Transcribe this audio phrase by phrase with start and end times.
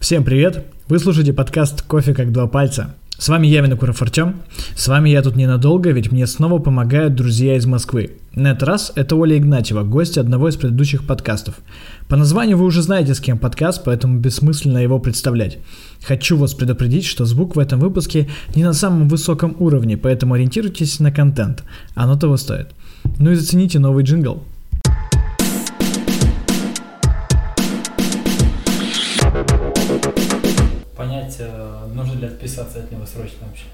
[0.00, 0.64] Всем привет!
[0.86, 2.94] Вы слушаете подкаст «Кофе как два пальца».
[3.18, 4.36] С вами я, Винокуров Артем.
[4.76, 8.12] С вами я тут ненадолго, ведь мне снова помогают друзья из Москвы.
[8.32, 11.56] На этот раз это Оля Игнатьева, гость одного из предыдущих подкастов.
[12.06, 15.58] По названию вы уже знаете, с кем подкаст, поэтому бессмысленно его представлять.
[16.04, 21.00] Хочу вас предупредить, что звук в этом выпуске не на самом высоком уровне, поэтому ориентируйтесь
[21.00, 21.64] на контент.
[21.96, 22.68] Оно того стоит.
[23.18, 24.44] Ну и зацените новый джингл.
[31.38, 33.64] Понять, э, нужно ли отписаться от него срочно вообще.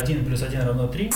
[0.00, 1.10] Один плюс один равно три.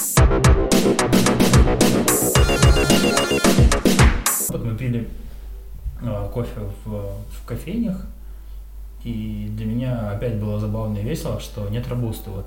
[4.51, 5.09] Вот мы пили
[6.03, 8.07] э, кофе в, в кофейнях,
[9.05, 12.31] и для меня опять было забавно и весело, что нет робусты.
[12.31, 12.47] Вот.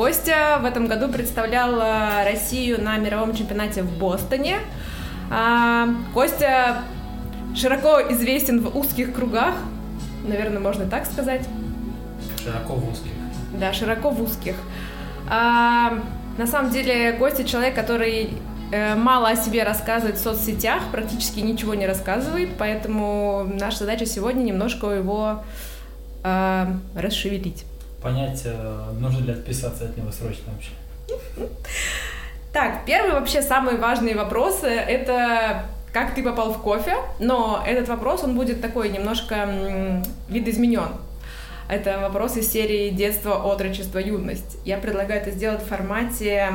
[0.00, 1.78] Костя в этом году представлял
[2.24, 4.56] Россию на мировом чемпионате в Бостоне.
[5.30, 6.78] А, Костя
[7.54, 9.56] широко известен в узких кругах,
[10.26, 11.46] наверное, можно так сказать.
[12.42, 13.10] Широко в узких.
[13.60, 14.54] Да, широко в узких.
[15.28, 15.98] А,
[16.38, 18.30] на самом деле Костя человек, который
[18.72, 24.44] э, мало о себе рассказывает в соцсетях, практически ничего не рассказывает, поэтому наша задача сегодня
[24.44, 25.44] немножко его
[26.24, 27.66] э, расшевелить.
[28.02, 30.70] Понять, э, нужно ли отписаться от него срочно вообще.
[32.52, 38.22] Так, первый вообще самый важный вопрос— это как ты попал в кофе, но этот вопрос,
[38.22, 40.92] он будет такой немножко видоизменен.
[41.68, 44.58] Это вопрос из серии детство, отрочество, юность.
[44.64, 46.52] Я предлагаю это сделать в формате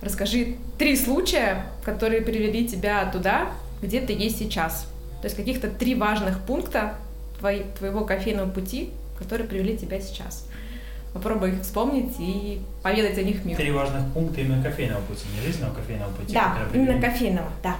[0.00, 3.48] «Расскажи три случая, которые привели тебя туда,
[3.82, 4.86] где ты есть сейчас».
[5.20, 6.94] То есть каких-то три важных пункта
[7.38, 10.46] твоего кофейного пути, которые привели тебя сейчас.
[11.12, 13.56] Попробуй их вспомнить и поведать о них миру.
[13.56, 16.34] Три важных пункта именно кофейного пути, не жизненного кофейного пути.
[16.34, 17.76] Да, который именно кофейного, да.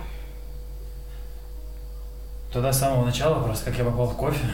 [2.53, 4.47] Тогда с самого начала просто как я попал в кофе.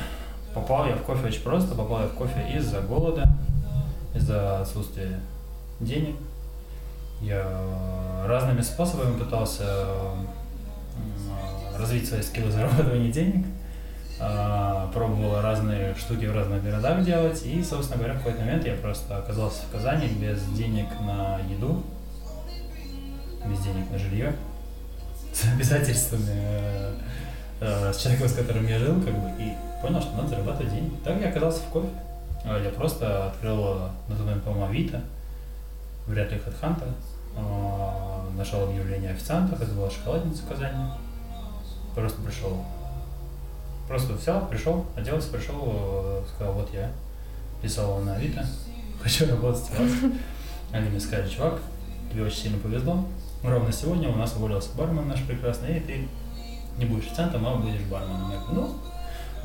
[0.54, 3.28] Попал я в кофе очень просто, попал я в кофе из-за голода,
[4.14, 5.20] из-за отсутствия
[5.80, 6.16] денег.
[7.20, 7.46] Я
[8.26, 9.64] разными способами пытался
[11.78, 13.46] развить свои скиллы зарабатывания денег.
[14.24, 17.42] А, Пробовал разные штуки в разных городах делать.
[17.44, 21.82] И, собственно говоря, в какой-то момент я просто оказался в Казани без денег на еду,
[23.44, 24.32] без денег на жилье,
[25.32, 26.94] с обязательствами э,
[27.60, 30.94] э, с человеком, с которым я жил, как бы, и понял, что надо зарабатывать деньги.
[31.02, 31.88] Так я оказался в кофе.
[32.44, 33.74] А Я просто открыл
[34.08, 35.00] на тот момент, по-моему, Авито,
[36.06, 36.92] вряд ли HeadHunter,
[37.36, 40.90] а, нашел объявление о официантах, это была шоколадница в Казани.
[41.94, 42.64] Просто пришел.
[43.92, 46.90] Просто взял, пришел, оделся, пришел, э, сказал, вот я
[47.60, 48.42] писал на Авито,
[49.02, 49.92] хочу работать у вас.
[50.72, 51.60] Они мне сказали, чувак,
[52.10, 53.04] тебе очень сильно повезло.
[53.44, 56.08] Ровно сегодня у нас уволился бармен наш прекрасный, и ты
[56.78, 58.30] не будешь официантом, а будешь барменом.
[58.32, 58.74] Я говорю, ну,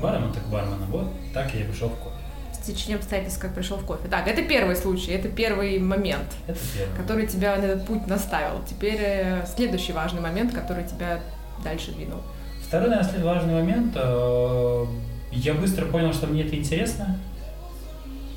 [0.02, 0.78] бармен так бармен.
[0.92, 2.16] Вот так я и пришел в кофе.
[2.54, 4.08] Стечение обстоятельств, как пришел в кофе.
[4.08, 6.96] Так, это первый случай, это первый момент, Это первое.
[6.96, 8.64] который тебя на этот путь наставил.
[8.66, 11.20] Теперь э, следующий важный момент, который тебя
[11.66, 12.22] дальше двинул.
[12.68, 13.94] Второй, наверное, важный момент.
[13.96, 14.86] э,
[15.32, 17.18] Я быстро понял, что мне это интересно.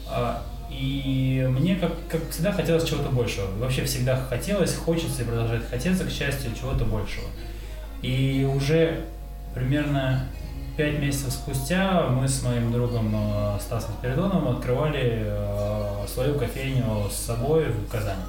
[0.09, 3.47] А, И мне, как, как всегда, хотелось чего-то большего.
[3.59, 7.27] Вообще всегда хотелось, хочется и продолжает хотеться, к счастью, чего-то большего.
[8.03, 9.05] И уже
[9.53, 10.27] примерно
[10.77, 17.17] пять месяцев спустя мы с моим другом э, Стасом Спиридоновым открывали э, свою кофейню с
[17.17, 18.23] собой в Казани.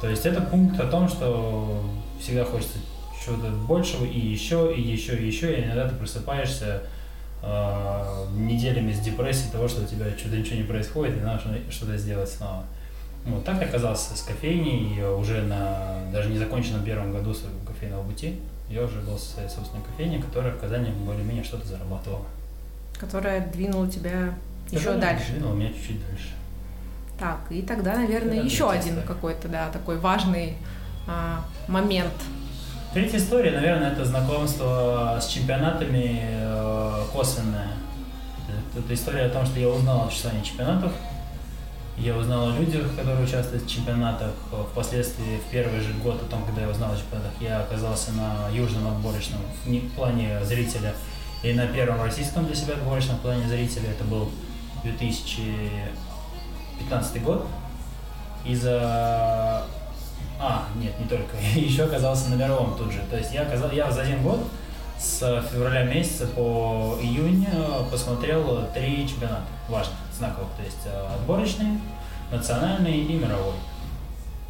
[0.00, 1.84] То есть это пункт о том, что
[2.20, 2.78] всегда хочется
[3.24, 6.82] чего-то большего и еще, и еще, и еще, и иногда ты просыпаешься
[7.42, 11.70] э, неделями с депрессией того, что у тебя что-то ничего не происходит, и надо что-
[11.70, 12.64] что-то сделать снова.
[13.26, 17.58] Вот так я оказался с кофейней, и уже на даже не законченном первом году своего
[17.66, 22.24] кофейного пути я уже был со своей собственной кофейней, которая в Казани более-менее что-то зарабатывала.
[22.98, 24.34] Которая двинула тебя
[24.70, 25.32] еще Которая дальше.
[25.32, 26.28] Двинула меня чуть-чуть дальше.
[27.18, 30.56] Так, и тогда, наверное, Это еще один какой-то, да, такой важный
[31.06, 32.12] а, момент.
[32.94, 37.72] Третья история, наверное, это знакомство с чемпионатами э, косвенное.
[38.78, 40.92] Это история о том, что я узнал о существовании чемпионатов,
[41.98, 44.30] я узнал о людях, которые участвуют в чемпионатах.
[44.70, 48.48] Впоследствии, в первый же год о том, когда я узнал о чемпионатах, я оказался на
[48.54, 50.94] южном отборочном в плане зрителя
[51.42, 53.90] и на первом российском для себя отборочном плане зрителя.
[53.90, 54.30] Это был
[54.84, 57.44] 2015 год.
[58.44, 59.66] И за...
[60.46, 61.36] А, нет, не только.
[61.54, 63.00] Еще оказался на мировом тут же.
[63.10, 63.70] То есть я, оказал...
[63.72, 64.40] я за один год
[64.98, 65.18] с
[65.50, 67.46] февраля месяца по июнь
[67.90, 71.78] посмотрел три чемпионата важных знаковых, то есть э, отборочный,
[72.30, 73.54] национальный и мировой.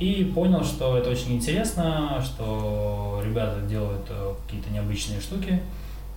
[0.00, 5.62] И понял, что это очень интересно, что ребята делают э, какие-то необычные штуки,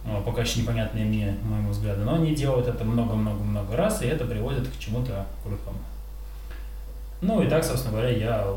[0.05, 4.25] э, пока еще непонятные мне, моему взгляду, но они делают это много-много-много раз, и это
[4.25, 5.79] приводит к чему-то крутому.
[7.21, 8.47] Ну и так, собственно говоря, я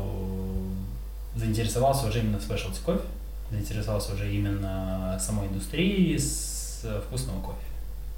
[1.35, 3.03] заинтересовался уже именно specialty кофе,
[3.51, 7.57] заинтересовался уже именно самой индустрией с вкусного кофе.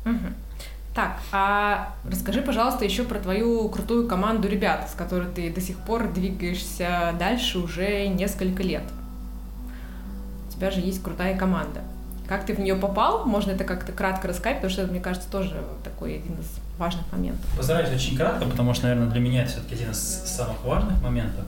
[0.05, 0.33] Угу.
[0.95, 5.77] Так, а расскажи, пожалуйста, еще про твою крутую команду ребят, с которой ты до сих
[5.79, 8.83] пор двигаешься дальше уже несколько лет.
[10.47, 11.81] У тебя же есть крутая команда.
[12.27, 13.25] Как ты в нее попал?
[13.25, 17.11] Можно это как-то кратко рассказать, потому что это, мне кажется, тоже такой один из важных
[17.11, 17.45] моментов.
[17.57, 21.43] Постараюсь очень кратко, потому что, наверное, для меня это все-таки один из самых важных моментов.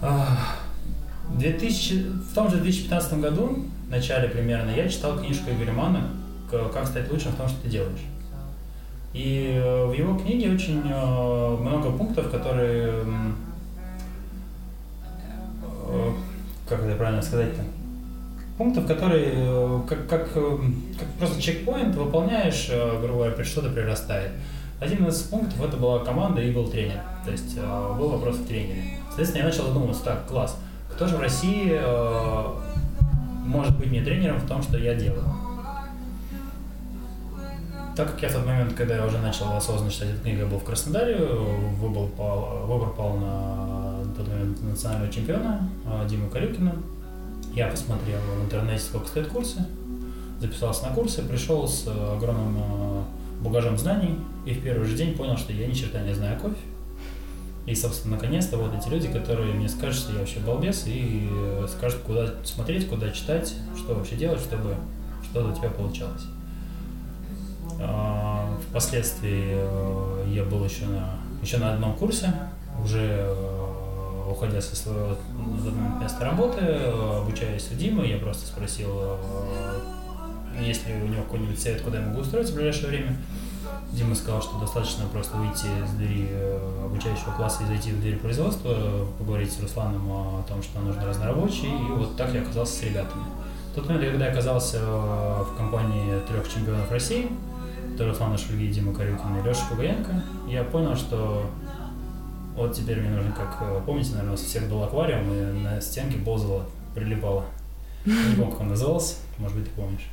[0.00, 1.94] 2000,
[2.30, 6.10] в том же 2015 году, в начале примерно, я читал книжку Игоря Мана
[6.50, 8.00] как стать лучшим в том, что ты делаешь.
[9.12, 13.04] И э, в его книге очень э, много пунктов, которые,
[15.88, 16.12] э,
[16.68, 17.62] как это правильно сказать-то,
[18.58, 24.32] пунктов, которые как, как, как просто чекпоинт выполняешь, грубо говоря, что-то прирастает.
[24.80, 27.00] Один из пунктов это была команда и был тренер.
[27.24, 28.98] То есть был вопрос в тренере.
[29.18, 30.56] Соответственно, я начал задумываться, так, класс,
[30.92, 31.76] кто же в России
[33.44, 35.24] может быть мне тренером в том, что я делаю?
[37.96, 40.46] Так как я в тот момент, когда я уже начал осознанно читать эту книгу, я
[40.46, 46.76] был в Краснодаре, выбор пал, выбор пал на тот момент национального чемпиона а, Диму Калюкина.
[47.54, 49.66] Я посмотрел в интернете, сколько стоят курсы,
[50.40, 53.04] записался на курсы, пришел с огромным а,
[53.40, 54.16] багажом знаний
[54.46, 56.54] и в первый же день понял, что я ни черта не знаю кофе.
[57.68, 61.28] И, собственно, наконец-то вот эти люди, которые мне скажут, что я вообще балбес, и
[61.68, 64.74] скажут, куда смотреть, куда читать, что вообще делать, чтобы
[65.22, 66.22] что-то у тебя получалось.
[67.78, 72.32] А, впоследствии э, я был еще на, еще на одном курсе,
[72.82, 75.16] уже э, уходя со своего
[76.00, 79.80] места работы, обучаясь у Димы, я просто спросил, э,
[80.64, 83.16] есть ли у него какой-нибудь совет, куда я могу устроиться в ближайшее время.
[83.92, 86.28] Дима сказал, что достаточно просто выйти из двери
[86.84, 91.68] обучающего класса и зайти в дверь производства, поговорить с Русланом о том, что нужно разнорабочий,
[91.68, 93.24] и вот так я оказался с ребятами.
[93.72, 97.30] В тот момент, когда я оказался в компании трех чемпионов России,
[97.94, 101.46] это Руслан Шульги, Дима Карюкин и Леша Кугаенко, я понял, что
[102.58, 106.18] вот теперь мне нужно, как э, помните, наверное, у всех был аквариум, и на стенке
[106.18, 106.64] ползало,
[106.94, 107.44] прилипало.
[108.04, 110.08] Не помню, как он назывался, может быть, ты помнишь.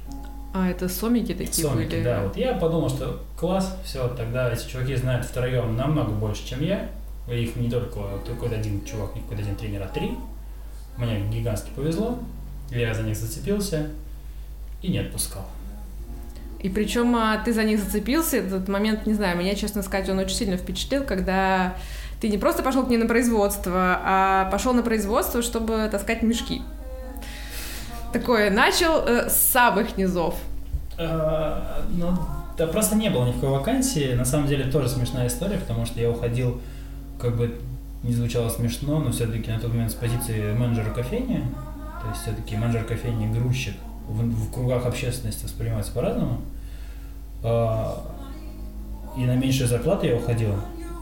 [0.58, 2.04] А, это сомики такие сомики, были?
[2.04, 2.24] да.
[2.24, 6.90] Вот я подумал, что класс, все, тогда эти чуваки знают втроем намного больше, чем я.
[7.30, 10.12] Их не только какой-то один чувак, не какой-то один тренер, а три.
[10.98, 12.20] Мне гигантски повезло,
[12.72, 13.90] я за них зацепился
[14.82, 15.46] и не отпускал.
[16.62, 20.20] И причем а, ты за них зацепился, этот момент, не знаю, меня, честно сказать, он
[20.20, 21.76] очень сильно впечатлил, когда
[22.22, 26.62] ты не просто пошел к ней на производство, а пошел на производство, чтобы таскать мешки.
[28.16, 30.36] Такое, начал э, с самых низов.
[30.98, 32.18] А, ну,
[32.58, 34.14] да просто не было никакой вакансии.
[34.14, 36.62] На самом деле тоже смешная история, потому что я уходил,
[37.20, 37.60] как бы
[38.04, 41.44] не звучало смешно, но все-таки на тот момент с позиции менеджера кофейни,
[42.02, 43.74] то есть все-таки менеджер кофейни грузчик
[44.08, 46.40] в, в кругах общественности воспринимается по-разному.
[47.44, 48.02] А,
[49.18, 50.54] и на меньшую зарплату я уходил.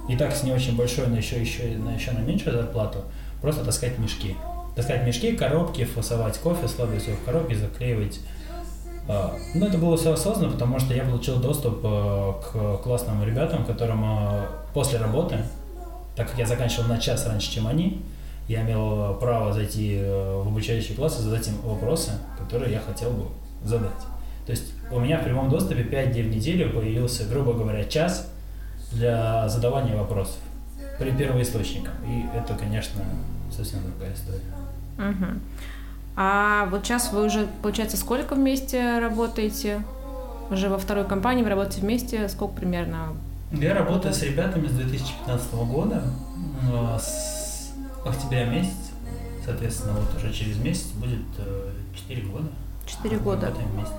[0.09, 3.01] И так с не очень большой, но еще, еще, еще на меньшую зарплату,
[3.39, 4.35] просто таскать мешки.
[4.75, 8.19] Таскать мешки, коробки, фасовать кофе, складывать его в коробки, заклеивать.
[9.07, 13.65] А, но это было все осознанно, потому что я получил доступ э, к классным ребятам,
[13.65, 15.39] которым э, после работы,
[16.15, 18.01] так как я заканчивал на час раньше, чем они,
[18.47, 23.11] я имел право зайти э, в обучающий класс и задать им вопросы, которые я хотел
[23.11, 23.25] бы
[23.63, 23.91] задать.
[24.45, 28.29] То есть у меня в прямом доступе 5 дней в неделю появился, грубо говоря, час
[28.91, 30.37] для задавания вопросов
[30.97, 31.93] при первоисточниках.
[32.07, 33.01] И это, конечно,
[33.51, 34.41] совсем другая история.
[34.97, 35.25] Угу.
[36.15, 39.83] А вот сейчас вы уже, получается, сколько вместе работаете?
[40.51, 43.15] Уже во второй компании вы работаете вместе, сколько примерно?
[43.51, 46.03] Я работаю с ребятами с 2015 года,
[46.71, 47.71] э, с
[48.05, 48.91] октября месяца.
[49.45, 51.21] Соответственно, вот уже через месяц будет
[51.95, 52.47] 4 э, года.
[52.85, 53.45] 4 года.
[53.47, 53.95] Работаем вместе.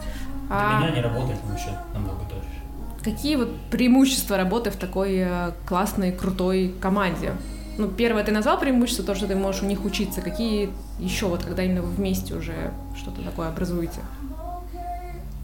[0.50, 0.68] А...
[0.68, 3.02] Для меня они работают там еще намного дольше.
[3.02, 7.32] какие вот преимущества работы в такой э, классной, крутой команде?
[7.76, 10.20] Ну, первое ты назвал преимущество, то, что ты можешь у них учиться.
[10.20, 14.00] Какие еще вот, когда именно вы вместе уже что-то такое образуете?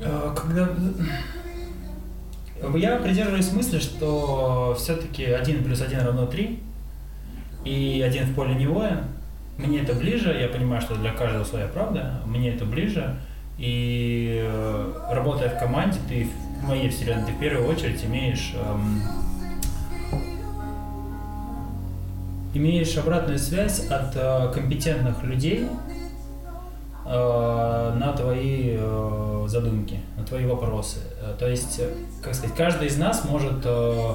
[0.01, 0.69] Э, когда...
[2.75, 6.61] Я придерживаюсь мысли, что все-таки 1 плюс 1 равно 3,
[7.65, 9.05] и один в поле не воин.
[9.57, 13.17] Мне это ближе, я понимаю, что для каждого своя правда, мне это ближе.
[13.59, 16.29] И э, работая в команде, ты
[16.63, 19.03] в моей вселенной, ты в первую очередь имеешь эм,
[22.55, 25.67] имеешь обратную связь от э, компетентных людей
[27.07, 30.99] э, на твои э, задумки, на твои вопросы.
[31.21, 31.93] Э, то есть, э,
[32.23, 34.15] как сказать, каждый из нас может э,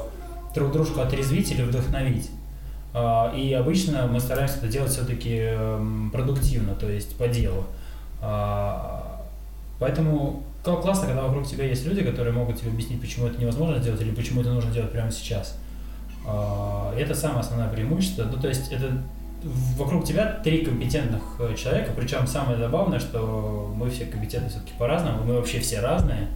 [0.54, 2.30] друг дружку отрезвить или вдохновить.
[2.94, 7.66] Э, и обычно мы стараемся это делать все-таки э, продуктивно, то есть по делу.
[8.22, 9.16] Э,
[9.80, 14.02] Поэтому классно, когда вокруг тебя есть люди, которые могут тебе объяснить, почему это невозможно сделать
[14.02, 15.58] или почему это нужно делать прямо сейчас.
[16.28, 18.24] А, это самое основное преимущество.
[18.24, 18.92] Ну, то есть это
[19.78, 25.24] вокруг тебя три компетентных э, человека, причем самое забавное, что мы все компетентны все-таки по-разному,
[25.24, 26.28] мы вообще все разные,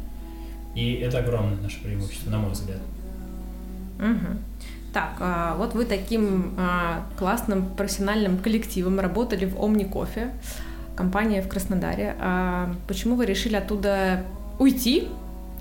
[0.75, 2.77] и это огромное наше преимущество, на мой взгляд.
[3.98, 4.38] Угу.
[4.93, 10.31] Так, а, вот вы таким а, классным профессиональным коллективом работали в Омни Кофе
[10.96, 12.15] компания в Краснодаре.
[12.88, 14.24] Почему вы решили оттуда
[14.60, 15.08] уйти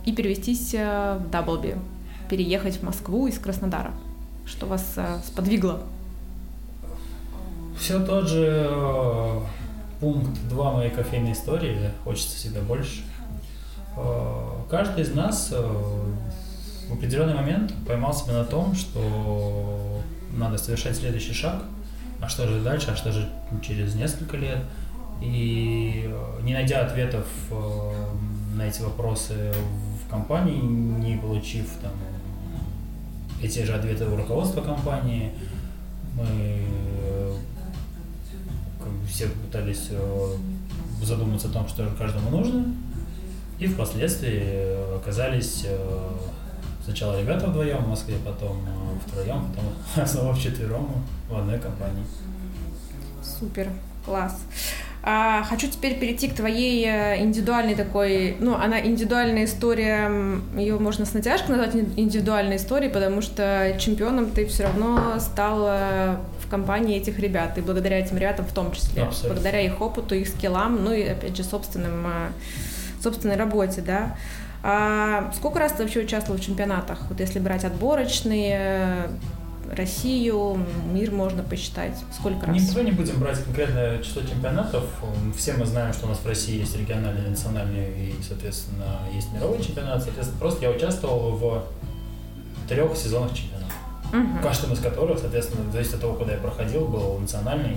[0.05, 1.77] и перевестись э, в Даблби,
[2.29, 3.93] переехать в Москву из Краснодара?
[4.49, 5.81] Что вас э, сподвигло?
[7.79, 9.41] Все тот же э,
[10.01, 13.03] пункт 2 моей кофейной истории, хочется всегда больше.
[14.71, 20.01] Каждый из нас в определенный момент поймал себя на том, что
[20.33, 21.65] надо совершать следующий шаг,
[22.21, 23.29] а что же дальше, а что же
[23.61, 24.59] через несколько лет–
[25.21, 27.93] и э, не найдя ответов э,
[28.55, 31.93] на эти вопросы в компании, не получив там
[33.43, 35.33] эти же ответы у руководства компании,
[36.15, 37.37] мы э,
[39.09, 39.91] все пытались
[41.03, 42.65] задуматься о том, что каждому нужно,
[43.59, 45.67] и впоследствии оказались
[46.85, 48.59] сначала ребята вдвоем в Москве, потом
[49.07, 52.05] втроем, потом снова вчетвером в одной компании.
[53.23, 53.69] Супер,
[54.05, 54.41] класс.
[55.11, 60.11] А, хочу теперь перейти к твоей э, индивидуальной такой, ну, она индивидуальная история,
[60.55, 66.51] ее можно с натяжкой назвать индивидуальной историей, потому что чемпионом ты все равно стал в
[66.51, 69.31] компании этих ребят, и благодаря этим ребятам в том числе, Абсолютно.
[69.31, 74.17] благодаря их опыту, их скиллам, ну и, опять же, собственным, э, собственной работе, да.
[74.63, 76.99] А сколько раз ты вообще участвовал в чемпионатах?
[77.09, 79.09] Вот если брать отборочные,
[79.75, 81.97] Россию, мир можно посчитать.
[82.13, 82.57] Сколько раз?
[82.57, 84.85] Никто не будем брать конкретное число чемпионатов.
[85.37, 89.63] Все мы знаем, что у нас в России есть региональные, национальные и, соответственно, есть мировой
[89.63, 90.03] чемпионат.
[90.03, 91.65] Соответственно, просто я участвовал в
[92.69, 93.73] трех сезонах чемпионата.
[94.13, 94.43] Угу.
[94.43, 97.77] Каждым из которых, соответственно, зависит от того, куда я проходил, был национальный,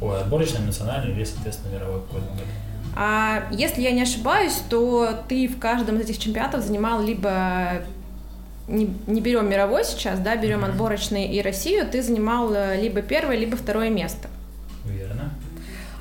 [0.00, 2.26] ой, отборочный, национальный или, соответственно, мировой какой-то
[2.94, 7.82] А если я не ошибаюсь, то ты в каждом из этих чемпионатов занимал либо
[8.68, 10.70] не, не берем мировой сейчас, да, берем mm-hmm.
[10.70, 14.28] отборочный и Россию, ты занимал э, либо первое, либо второе место.
[14.84, 15.30] Верно.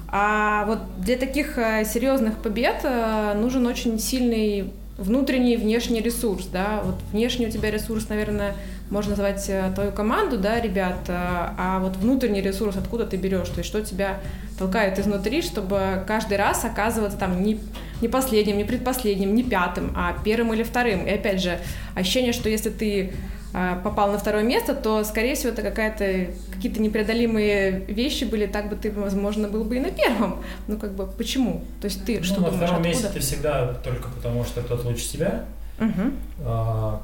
[0.10, 6.48] А вот для таких э, серьезных побед э, нужен очень сильный внутренний и внешний ресурс,
[6.48, 8.56] да, вот внешний у тебя ресурс, наверное,
[8.90, 13.70] можно назвать твою команду, да, ребят, а вот внутренний ресурс откуда ты берешь, то есть
[13.70, 14.20] что тебя
[14.58, 17.60] толкает изнутри, чтобы каждый раз оказываться там не,
[18.02, 21.06] не последним, не предпоследним, не пятым, а первым или вторым.
[21.06, 21.60] И опять же,
[21.96, 23.14] ощущение, что если ты
[23.54, 28.70] а, попал на второе место, то, скорее всего, это какая-то какие-то непреодолимые вещи были, так
[28.70, 30.44] бы ты, возможно, был бы и на первом.
[30.68, 31.64] Ну, как бы, почему?
[31.82, 32.90] То есть ты ну, что на думаешь, втором откуда?
[32.90, 35.46] месте ты всегда только потому, что кто-то лучше тебя.
[35.80, 36.12] Угу.
[36.46, 37.02] А,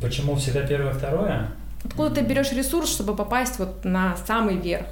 [0.00, 1.48] почему всегда первое, второе?
[1.84, 4.86] Откуда ты берешь ресурс, чтобы попасть вот на самый верх?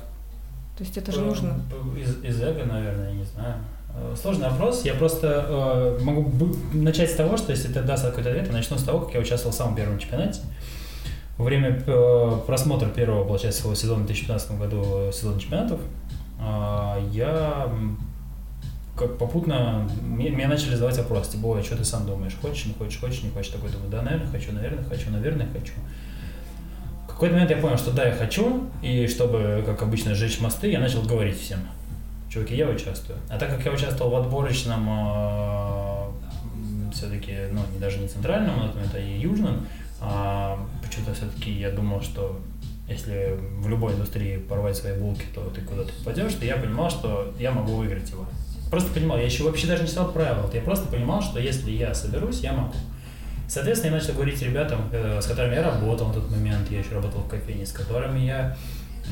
[0.82, 1.60] То есть это же нужно.
[1.96, 3.54] Из, из эго, наверное, я не знаю.
[3.94, 4.84] Э, сложный вопрос.
[4.84, 8.76] Я просто э, могу начать с того, что если ты даст какой-то ответ, я начну
[8.76, 10.40] с того, как я участвовал в самом первом чемпионате.
[11.38, 15.78] Во время э, просмотра первого, получается, своего сезона в 2015 году, э, сезона чемпионатов,
[16.40, 17.72] э, я
[18.96, 22.66] как попутно, мне, меня начали задавать вопрос, типа, ой, а что ты сам думаешь, хочешь,
[22.66, 25.74] не хочешь, хочешь, не хочешь, такой думаю, да, наверное, хочу, наверное, хочу, наверное, хочу
[27.22, 30.80] какой-то момент я понял, что да, я хочу, и чтобы, как обычно, сжечь мосты, я
[30.80, 31.60] начал говорить всем.
[32.28, 33.16] Чуваки, я участвую.
[33.30, 36.06] А так как я участвовал в отборочном, э,
[36.92, 39.68] все-таки, ну, не даже не центральном, но это и южном,
[40.00, 42.40] а почему-то все-таки я думал, что
[42.88, 47.32] если в любой индустрии порвать свои булки, то ты куда-то попадешь, то я понимал, что
[47.38, 48.26] я могу выиграть его.
[48.68, 51.94] Просто понимал, я еще вообще даже не читал правила, я просто понимал, что если я
[51.94, 52.74] соберусь, я могу.
[53.52, 56.94] Соответственно, я начал говорить ребятам, э, с которыми я работал в тот момент, я еще
[56.94, 58.56] работал в кофейне, с которыми я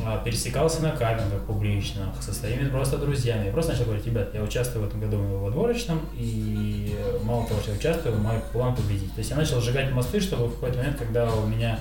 [0.03, 3.45] а, пересекался на капингах публичных, со своими просто друзьями.
[3.45, 7.61] Я просто начал говорить, ребят, я участвую в этом году в отборочном, и мало того,
[7.61, 9.13] что я участвую, мой план победить.
[9.13, 11.79] То есть я начал сжигать мосты, чтобы в какой-то момент, когда у меня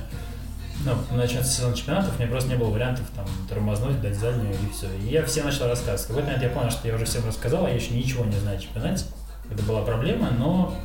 [0.83, 4.73] ну, начнется сезон чемпионатов, у меня просто не было вариантов там тормознуть, дать заднюю и
[4.73, 4.87] все.
[5.01, 6.01] И я все начал рассказывать.
[6.01, 8.37] В какой-то момент я понял, что я уже всем рассказал, а я еще ничего не
[8.37, 9.05] знаю о чемпионате.
[9.49, 10.75] Это была проблема, но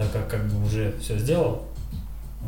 [0.00, 1.62] так как как бы уже все сделал,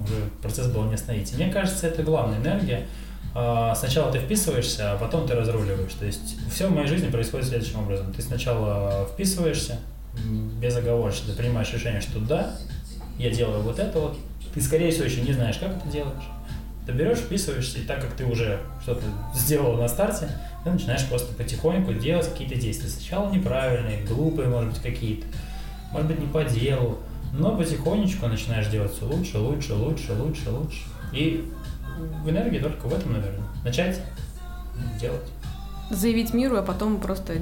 [0.02, 1.34] уже процесс был не остановить.
[1.34, 2.86] Мне кажется, это главная энергия.
[3.34, 5.92] А, сначала ты вписываешься, а потом ты разруливаешь.
[5.92, 8.10] То есть все в моей жизни происходит следующим образом.
[8.14, 9.80] Ты сначала вписываешься,
[10.62, 12.54] безоговорочно, ты принимаешь решение, что да,
[13.18, 14.18] я делаю вот это вот,
[14.54, 16.24] ты, скорее всего, еще не знаешь, как это делаешь.
[16.86, 19.02] Ты берешь, вписываешься, и так как ты уже что-то
[19.34, 20.28] сделал на старте,
[20.64, 22.88] ты начинаешь просто потихоньку делать какие-то действия.
[22.88, 25.26] Сначала неправильные, глупые, может быть, какие-то,
[25.92, 26.98] может быть, не по делу,
[27.32, 30.82] но потихонечку начинаешь делать все лучше, лучше, лучше, лучше, лучше.
[31.12, 31.50] И
[32.24, 33.48] в энергии только в этом, наверное.
[33.64, 34.00] Начать
[35.00, 35.30] делать.
[35.90, 37.34] Заявить миру, а потом просто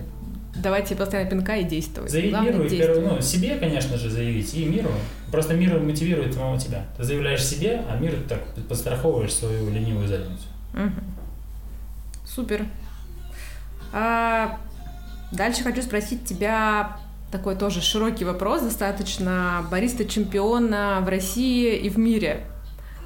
[0.57, 2.11] давать себе постоянно пинка и действовать.
[2.11, 4.91] Заявить Главное миру, и первое, ну, себе, конечно же, заявить, и миру.
[5.31, 6.85] Просто мир мотивирует самого тебя.
[6.97, 10.45] Ты заявляешь себе, а мир так подстраховываешь свою ленивую задницу.
[10.75, 12.27] Угу.
[12.27, 12.65] Супер.
[13.93, 14.59] А,
[15.33, 16.97] дальше хочу спросить тебя
[17.31, 22.45] такой тоже широкий вопрос, достаточно бариста чемпиона в России и в мире.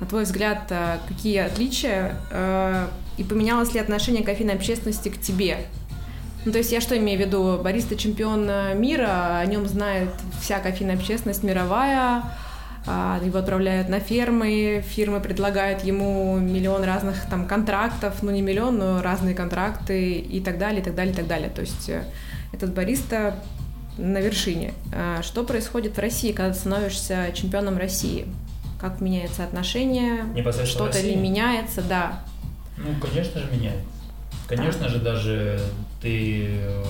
[0.00, 5.58] На твой взгляд, а, какие отличия а, и поменялось ли отношение кофейной общественности к тебе?
[6.44, 7.58] Ну, то есть я что имею в виду?
[7.62, 12.24] Бариста чемпион мира, о нем знает вся кофейная общественность мировая,
[12.86, 18.76] а, его отправляют на фермы, фирмы предлагают ему миллион разных там контрактов, ну не миллион,
[18.76, 21.48] но разные контракты и так далее, и так далее, и так далее.
[21.48, 22.04] То есть э,
[22.52, 23.36] этот бариста
[23.98, 24.74] на вершине.
[24.92, 28.26] А что происходит в России, когда ты становишься чемпионом России?
[28.80, 30.24] Как меняется отношение?
[30.64, 32.24] Что-то ли меняется, да.
[32.76, 33.84] Ну, конечно же, меняется.
[34.48, 35.60] Конечно же, даже
[36.02, 36.84] ты э,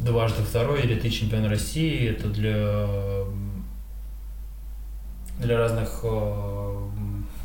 [0.00, 2.86] дважды второй или ты чемпион России, это для,
[5.38, 6.88] для разных э,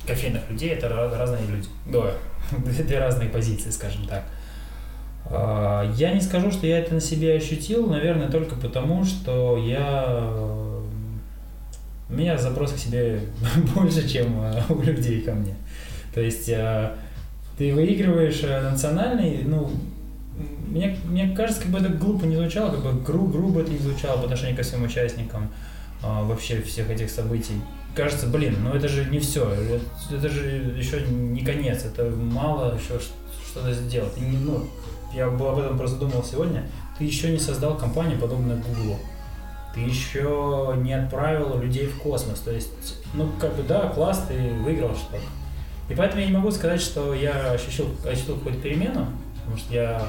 [0.06, 1.68] кофейных людей, это разные люди.
[1.88, 2.14] Да,
[2.52, 4.24] две разные позиции, скажем так.
[5.30, 10.32] А, я не скажу, что я это на себе ощутил, наверное, только потому, что я
[12.10, 13.20] у меня запрос к себе
[13.76, 15.56] больше, чем э, у людей ко мне.
[16.14, 16.50] То есть
[17.58, 19.70] ты выигрываешь э, национальный, ну,
[20.68, 23.80] мне, мне кажется, как бы это глупо не звучало, как бы гру, грубо это не
[23.80, 25.50] звучало по отношению ко всем участникам
[26.04, 27.56] а, вообще всех этих событий.
[27.96, 32.76] Кажется, блин, ну это же не все, это, это же еще не конец, это мало
[32.76, 33.00] еще
[33.50, 34.14] что-то сделать.
[34.18, 34.68] И не, ну,
[35.18, 36.70] я был об этом просто думал сегодня.
[36.98, 38.98] Ты еще не создал компанию, подобную Google.
[39.74, 42.40] Ты еще не отправил людей в космос.
[42.40, 42.72] То есть,
[43.14, 45.22] ну, как бы, да, класс, ты выиграл что-то.
[45.90, 50.02] И поэтому я не могу сказать, что я ощутил, ощутил какую-то перемену, потому что я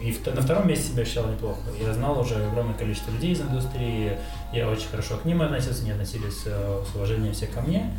[0.00, 1.58] и на втором месте себя ощущал неплохо.
[1.80, 4.12] Я знал уже огромное количество людей из индустрии,
[4.52, 7.90] я очень хорошо к ним относился, они относились э, с уважением все ко мне.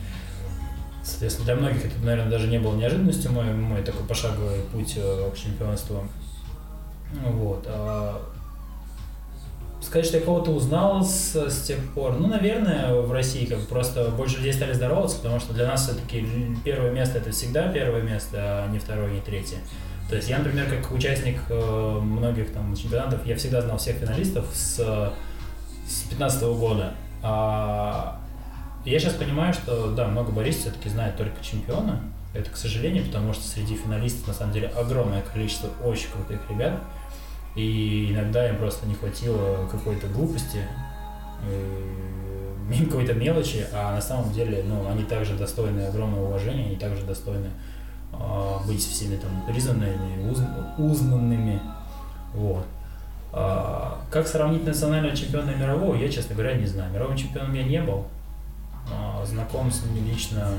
[1.04, 5.32] Соответственно, для многих это, наверное, даже не было неожиданностью, мой, мой такой пошаговый путь э,
[5.34, 6.08] к чемпионству.
[7.14, 7.66] Вот.
[7.68, 8.22] А
[9.82, 14.10] сказать, что я кого-то узнал с, с тех пор, ну, наверное, в России как просто
[14.10, 16.28] больше людей стали здороваться, потому что для нас все-таки
[16.64, 19.58] первое место это всегда первое место, а не второе, не третье.
[20.10, 24.46] То есть я, например, как участник э, многих там чемпионатов, я всегда знал всех финалистов
[24.54, 25.14] с,
[25.88, 26.94] с 15 -го года.
[27.24, 28.20] А
[28.86, 32.02] я сейчас понимаю, что да, много баристов все-таки знают только чемпиона.
[32.34, 36.80] Это, к сожалению, потому что среди финалистов на самом деле огромное количество очень крутых ребят.
[37.58, 40.62] И иногда им просто не хватило какой-то глупости,
[41.44, 47.04] э, какой-то мелочи, а на самом деле, ну, они также достойны огромного уважения, они также
[47.04, 47.50] достойны
[48.14, 50.40] э, быть всеми там признанными, уз,
[50.78, 51.60] узнанными.
[52.34, 52.66] Вот.
[53.34, 56.92] А, как сравнить национального чемпиона и мирового, я, честно говоря, не знаю.
[56.92, 58.06] Мировым чемпионом я не был.
[58.92, 60.50] А, знаком с ними лично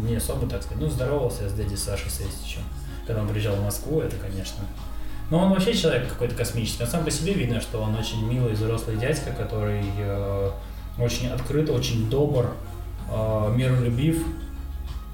[0.00, 0.82] не особо, так сказать.
[0.82, 2.62] Ну, здоровался с дядей Сашей Сестичем.
[3.06, 4.64] Когда он приезжал в Москву, это, конечно,
[5.30, 6.82] но он вообще человек какой-то космический.
[6.82, 10.50] Но сам по себе видно, что он очень милый взрослый дядька, который э,
[10.98, 12.52] очень открыт, очень добр,
[13.08, 14.24] э, миролюбив.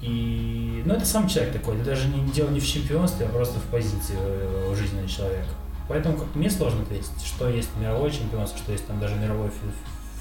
[0.01, 1.75] И, ну, это сам человек такой.
[1.75, 5.49] Это даже не дело не в чемпионстве, а просто в позиции э, жизненного человека.
[5.87, 9.51] Поэтому как мне сложно ответить, что есть мировое чемпионство, что есть там даже мировой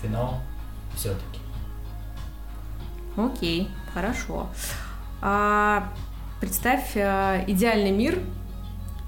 [0.02, 0.40] финал
[0.94, 1.40] все-таки.
[3.16, 4.46] Окей, хорошо.
[5.22, 5.90] А,
[6.40, 8.20] представь идеальный мир,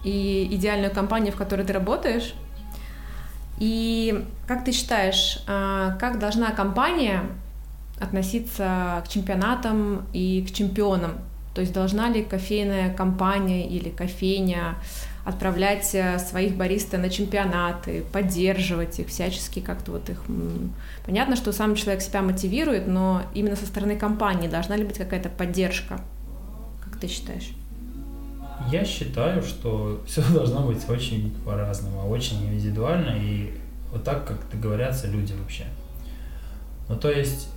[0.04, 2.34] и идеальную компанию, в которой ты работаешь,
[3.58, 7.22] И как ты считаешь, а, как должна компания
[8.00, 11.18] относиться к чемпионатам и к чемпионам?
[11.54, 14.76] То есть должна ли кофейная компания или кофейня
[15.24, 20.22] отправлять э, своих бариста на чемпионаты, поддерживать их всячески, как-то вот их...
[21.04, 25.28] Понятно, что сам человек себя мотивирует, но именно со стороны компании должна ли быть какая-то
[25.28, 26.00] поддержка?
[26.82, 27.50] Как ты считаешь?
[28.66, 33.52] Я считаю, что все должно быть очень по-разному, очень индивидуально и
[33.92, 35.64] вот так, как договорятся люди вообще.
[36.88, 37.48] Ну, то есть,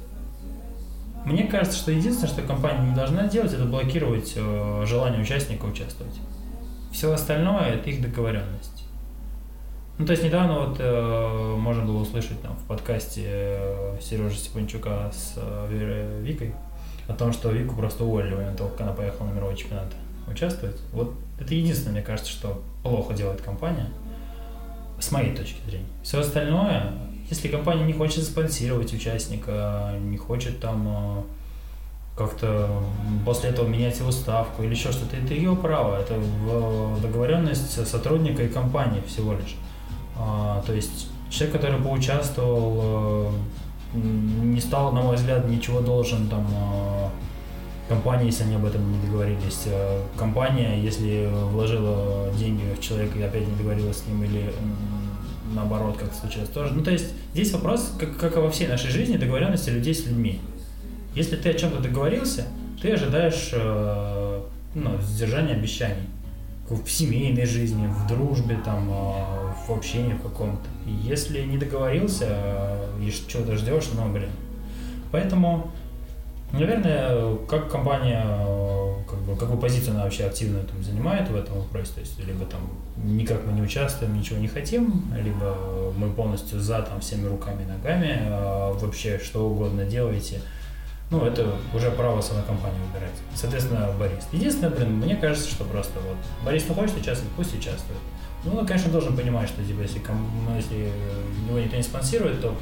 [1.25, 6.15] мне кажется, что единственное, что компания не должна делать, это блокировать э, желание участника участвовать.
[6.91, 8.81] Все остальное это их договоренность.
[9.97, 15.11] Ну, то есть недавно вот э, можно было услышать там в подкасте э, Сережи Степанчука
[15.13, 16.55] с э, Викой
[17.07, 19.93] о том, что Вику просто уволили как она поехала на мировой чемпионат
[20.31, 20.77] участвовать.
[20.93, 23.87] Вот это единственное, мне кажется, что плохо делает компания,
[24.99, 25.87] с моей точки зрения.
[26.03, 26.93] Все остальное,
[27.29, 31.21] если компания не хочет спонсировать участника, не хочет там э,
[32.17, 32.69] как-то
[33.25, 35.17] после этого менять его ставку или еще что-то.
[35.17, 36.21] Это ее право, это
[37.01, 39.55] договоренность сотрудника и компании всего лишь.
[40.17, 43.31] А, то есть человек, который поучаствовал,
[43.93, 43.97] э,
[44.43, 46.45] не стал, на мой взгляд, ничего должен там
[47.91, 49.63] компании, если они об этом не договорились.
[49.65, 54.53] Э, компания, если вложила деньги в человека и опять не договорилась с ним или
[55.53, 56.73] наоборот, как случилось тоже.
[56.73, 60.05] Ну, то есть здесь вопрос, как, как и во всей нашей жизни, договоренности людей с
[60.05, 60.39] людьми.
[61.15, 62.45] Если ты о чем-то договорился,
[62.81, 64.41] ты ожидаешь э,
[64.73, 66.07] ну, сдержания обещаний
[66.69, 68.93] в семейной жизни, в дружбе, там, э,
[69.67, 70.63] в общении в каком-то.
[70.85, 74.29] Если не договорился и чего-то ждешь, ну, блин.
[75.11, 75.71] Поэтому,
[76.53, 78.23] наверное, как компания,
[79.09, 82.45] как бы, какую позицию она вообще активно там, занимает в этом вопросе, то есть либо
[82.45, 82.61] там
[82.97, 87.65] никак мы не участвуем, ничего не хотим, либо мы полностью за там всеми руками и
[87.65, 90.41] ногами, э, вообще что угодно делаете–
[91.11, 93.13] ну, это уже право самой компании выбирать.
[93.35, 94.31] Соответственно, барист.
[94.31, 97.99] Единственное, блин, мне кажется, что просто вот барист не хочет участвовать, пусть участвует.
[98.45, 100.89] Ну, он, конечно, должен понимать, что типа, если, ну, если
[101.49, 102.55] его никто не спонсирует, то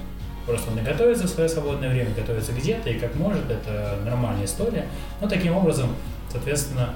[0.50, 4.46] просто он и готовится в свое свободное время, готовится где-то и как может, это нормальная
[4.46, 4.88] история.
[5.22, 5.96] Но таким образом,
[6.32, 6.96] соответственно,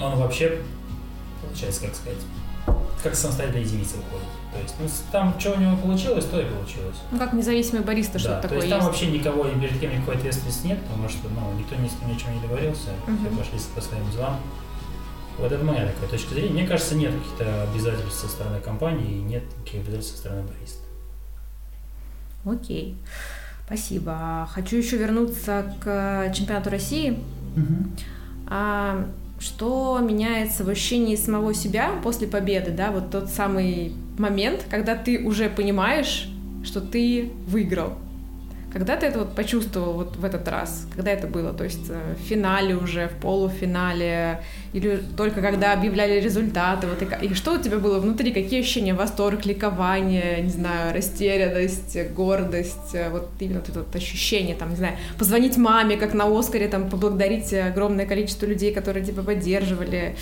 [0.00, 0.58] он вообще,
[1.42, 2.18] получается, как сказать,
[3.02, 4.26] как самостоятельная единица выходит.
[4.52, 6.96] То есть, ну, там, что у него получилось, то и получилось.
[7.10, 8.68] Ну, как независимый бариста, да, такое то есть.
[8.68, 11.92] там вообще никого и перед кем никакой ответственности нет, потому что, ну, никто ни с
[11.92, 13.16] кем ничего не договорился, угу.
[13.16, 14.40] все пошли по своим делам.
[15.38, 16.50] Вот это моя такая точка зрения.
[16.50, 20.79] Мне кажется, нет каких-то обязательств со стороны компании и нет каких обязательств со стороны бариста.
[22.44, 22.96] Окей.
[23.66, 24.48] Спасибо.
[24.52, 27.18] Хочу еще вернуться к чемпионату России.
[27.56, 27.90] Угу.
[28.48, 29.06] А,
[29.38, 35.24] что меняется в ощущении самого себя после победы, да, вот тот самый момент, когда ты
[35.24, 36.28] уже понимаешь,
[36.64, 37.94] что ты выиграл.
[38.72, 40.86] Когда ты это вот почувствовал вот в этот раз?
[40.94, 41.52] Когда это было?
[41.52, 44.42] То есть э, в финале уже, в полуфинале?
[44.72, 46.86] Или только когда объявляли результаты?
[46.86, 48.32] Вот и, и что у тебя было внутри?
[48.32, 48.94] Какие ощущения?
[48.94, 52.94] Восторг, ликование, не знаю, растерянность, гордость?
[52.94, 56.68] Э, вот именно вот это вот ощущение, там, не знаю, позвонить маме, как на Оскаре,
[56.68, 60.14] там, поблагодарить огромное количество людей, которые тебя поддерживали.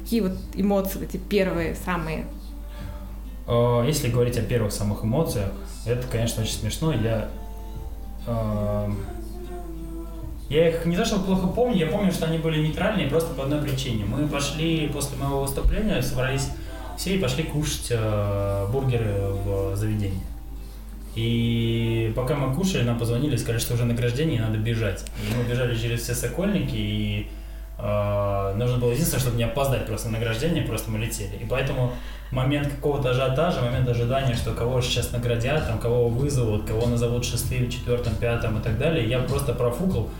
[0.00, 2.26] Какие вот эмоции эти первые, самые?
[3.48, 5.50] Э, если говорить о первых самых эмоциях,
[5.86, 6.92] это, конечно, очень смешно.
[6.92, 7.30] Я
[10.50, 13.44] я их не то что плохо помню, я помню, что они были нейтральные просто по
[13.44, 14.04] одной причине.
[14.04, 16.48] Мы пошли после моего выступления, собрались
[16.96, 20.20] все и пошли кушать э, бургеры в заведении.
[21.14, 25.04] И пока мы кушали, нам позвонили и сказали, что уже награждение, и надо бежать.
[25.18, 27.28] И мы бежали через все сокольники, и
[28.56, 31.36] нужно было единственное, чтобы не опоздать просто на награждение, просто мы летели.
[31.36, 31.92] И поэтому
[32.30, 37.68] момент какого-то ажиотажа, момент ожидания, что кого сейчас наградят, там, кого вызовут, кого назовут шестым,
[37.70, 40.10] четвертым, пятым и так далее, я просто профукал,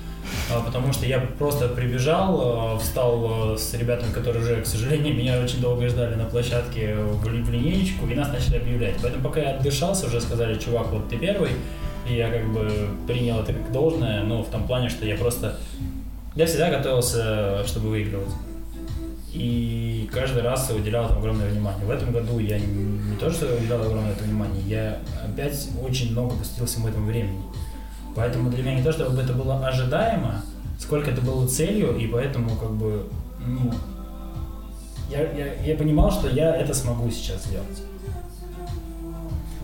[0.50, 5.40] а, потому что я просто прибежал, а, встал с ребятами, которые уже, к сожалению, меня
[5.40, 8.96] очень долго ждали на площадке в линеечку, и нас начали объявлять.
[9.02, 11.50] Поэтому пока я отдышался, уже сказали, чувак, вот ты первый,
[12.08, 15.56] и я как бы принял это как должное, но в том плане, что я просто...
[16.34, 18.30] Я всегда готовился, чтобы выигрывать
[19.32, 21.84] и каждый раз уделял этому огромное внимание.
[21.86, 26.12] В этом году я не, не то, что уделял огромное это внимание, я опять очень
[26.12, 27.42] много посвятил всему этому времени.
[28.14, 30.42] Поэтому для меня не то, чтобы это было ожидаемо,
[30.78, 33.06] сколько это было целью, и поэтому как бы,
[33.46, 33.72] ну,
[35.08, 37.82] я, я, я понимал, что я это смогу сейчас сделать.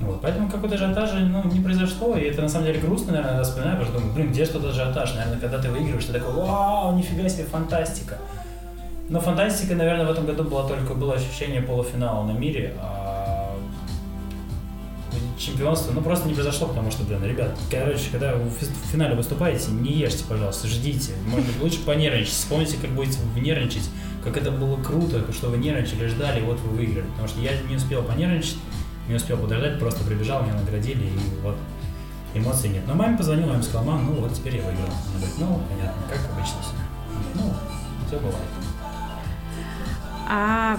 [0.01, 3.45] Вот, поэтому какой-то ажиотажа ну, не произошло, и это на самом деле грустно, наверное, когда
[3.45, 5.15] вспоминаю, потому что думаю, блин, где что то ажиотаж?
[5.15, 8.19] Наверное, когда ты выигрываешь, ты такой, вау, нифига себе, фантастика.
[9.09, 12.75] Но фантастика, наверное, в этом году была только было ощущение полуфинала на мире.
[12.79, 13.17] А
[15.39, 19.71] чемпионство, ну, просто не произошло, потому что, блин, ребят, короче, когда вы в финале выступаете,
[19.71, 21.13] не ешьте, пожалуйста, ждите.
[21.27, 22.33] Может быть, лучше понервничать.
[22.33, 23.89] Вспомните, как будете нервничать,
[24.25, 27.07] как это было круто, что вы нервничали, ждали, вот вы выиграли.
[27.11, 28.57] Потому что я не успел понервничать,
[29.09, 31.57] не успел подождать, просто прибежал, меня наградили, и вот
[32.35, 32.83] эмоций нет.
[32.87, 34.87] Но маме позвонила, маме сказала, мам, ну вот теперь я выиграл.
[34.87, 36.73] Она говорит, ну, понятно, как обычно все.
[37.35, 37.55] Ну,
[38.07, 38.47] все бывает.
[40.29, 40.79] А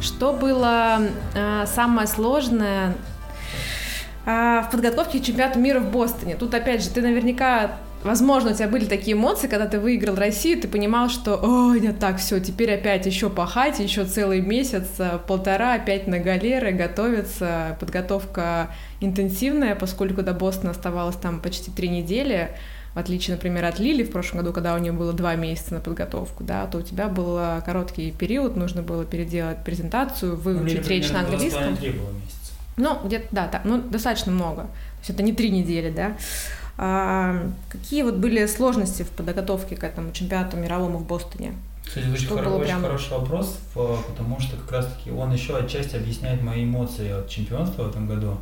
[0.00, 1.00] что было
[1.34, 2.94] э, самое сложное
[4.26, 6.36] э, в подготовке к чемпионату мира в Бостоне?
[6.36, 10.60] Тут, опять же, ты наверняка Возможно, у тебя были такие эмоции, когда ты выиграл Россию,
[10.60, 15.18] ты понимал, что, ой, нет, так, все, теперь опять еще пахать, еще целый месяц, э,
[15.26, 18.68] полтора, опять на галеры, готовиться, подготовка
[19.00, 22.50] интенсивная, поскольку до Бостона оставалось там почти три недели,
[22.94, 25.80] в отличие, например, от Лили в прошлом году, когда у нее было два месяца на
[25.80, 30.88] подготовку, да, то у тебя был э, короткий период, нужно было переделать презентацию, выучить ну,
[30.90, 31.78] речь на английском.
[32.76, 34.62] Ну, где-то, да, так, ну, достаточно много.
[34.64, 36.16] То есть это не три недели, да.
[36.76, 37.36] А,
[37.68, 41.52] какие вот были сложности в подготовке к этому чемпионату мировому в Бостоне?
[41.84, 42.82] Кстати, очень, хоро- очень прям...
[42.82, 47.90] хороший вопрос, потому что как раз-таки он еще отчасти объясняет мои эмоции от чемпионства в
[47.90, 48.38] этом году.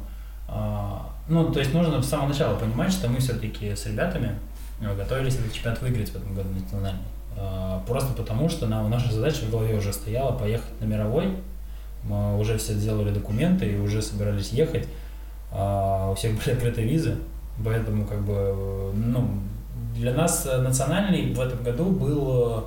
[0.49, 4.38] А, ну, то есть нужно с самого начала понимать, что мы все-таки с ребятами
[4.81, 7.03] э, готовились этот чемпионат выиграть в этом году национальный.
[7.37, 11.37] А, просто потому, что нам, наша задача в голове уже стояла поехать на мировой.
[12.05, 14.88] Мы уже все сделали документы и уже собирались ехать.
[15.53, 17.16] У всех были открытые визы,
[17.65, 19.29] поэтому как бы, ну,
[19.95, 22.65] для нас национальный в этом году был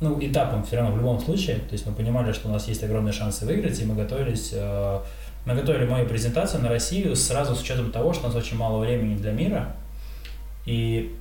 [0.00, 1.56] ну, этапом все равно в любом случае.
[1.56, 5.00] То есть мы понимали, что у нас есть огромные шансы выиграть, и мы готовились э,
[5.48, 8.80] мы готовили мою презентацию на Россию сразу с учетом того, что у нас очень мало
[8.80, 9.74] времени для мира.
[10.66, 11.16] И,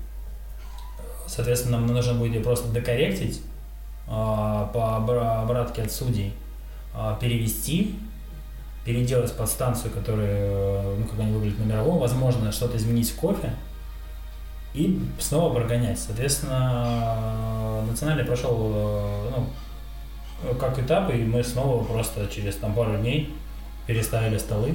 [1.28, 3.42] соответственно, нам нужно будет просто докорректить
[4.06, 4.98] по
[5.44, 6.34] обратке от судей,
[7.22, 7.96] перевести,
[8.88, 13.54] переделать под станцию, которая, ну, как они выглядят на мировом, возможно, что-то изменить в кофе,
[14.74, 16.00] и снова прогонять.
[16.00, 18.72] Соответственно, национальный прошел
[19.30, 23.34] ну, как этап, и мы снова просто через там, пару дней
[23.88, 24.74] переставили столы,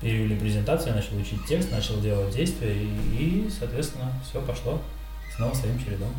[0.00, 4.78] перевели презентацию, начал учить текст, начал делать действия, и, и соответственно, все пошло
[5.34, 6.10] снова своим чередом.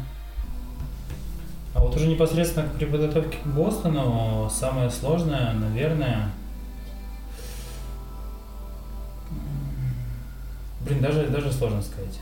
[1.74, 6.32] А вот уже непосредственно при подготовке к Бостону самое сложное, наверное,
[10.88, 12.20] блин, даже, даже сложно сказать.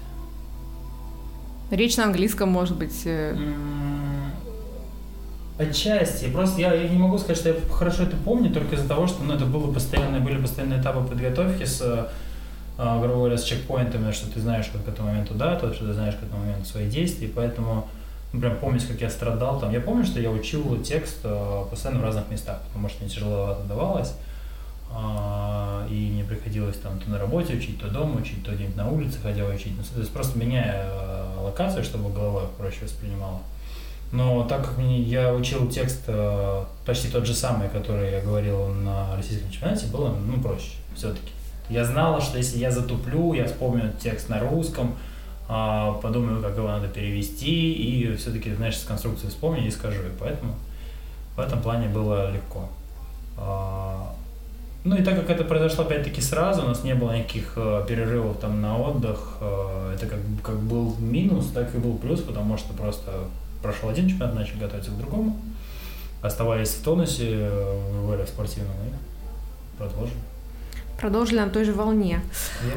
[1.72, 3.02] Речь на английском, может быть.
[3.06, 3.36] Э,
[5.58, 6.26] Отчасти.
[6.26, 9.24] Просто я, я не могу сказать, что я хорошо это помню, только из-за того, что
[9.24, 14.30] ну, это было постоянные, были постоянные этапы подготовки с, э, грубо говоря, с чекпоинтами, что
[14.30, 17.30] ты знаешь как к этому моменту дату, что ты знаешь к этому моменту свои действия,
[17.34, 17.88] поэтому
[18.34, 19.72] ну, прям помнить, как я страдал там.
[19.72, 23.64] Я помню, что я учил текст э, постоянно в разных местах, потому что мне тяжеловато
[23.64, 24.14] давалось.
[24.98, 28.90] А, и мне приходилось там то на работе учить, то дома учить, то где-нибудь на
[28.90, 29.74] улице ходя учить.
[29.78, 33.40] Ну, то есть просто меняя э, локацию, чтобы голова проще воспринимала.
[34.14, 38.68] Но так как мне, я учил текст э, почти тот же самый, который я говорил
[38.68, 41.32] на российском чемпионате, было ну, проще все-таки.
[41.70, 44.96] Я знала, что если я затуплю, я вспомню текст на русском,
[45.50, 50.00] э, подумаю, как его надо перевести, и все-таки, знаешь, с конструкции вспомню и скажу.
[50.04, 50.56] И поэтому
[51.36, 52.70] в этом плане было легко.
[54.86, 57.86] Э, ну и так как это произошло опять-таки сразу, у нас не было никаких э,
[57.88, 62.58] перерывов там на отдых, э, это как, как был минус, так и был плюс, потому
[62.58, 63.12] что просто
[63.62, 65.40] прошел один чемпионат, начали готовиться к другому,
[66.22, 70.20] оставались в тонусе, в спортивном и продолжили.
[71.00, 72.22] Продолжили на той же волне.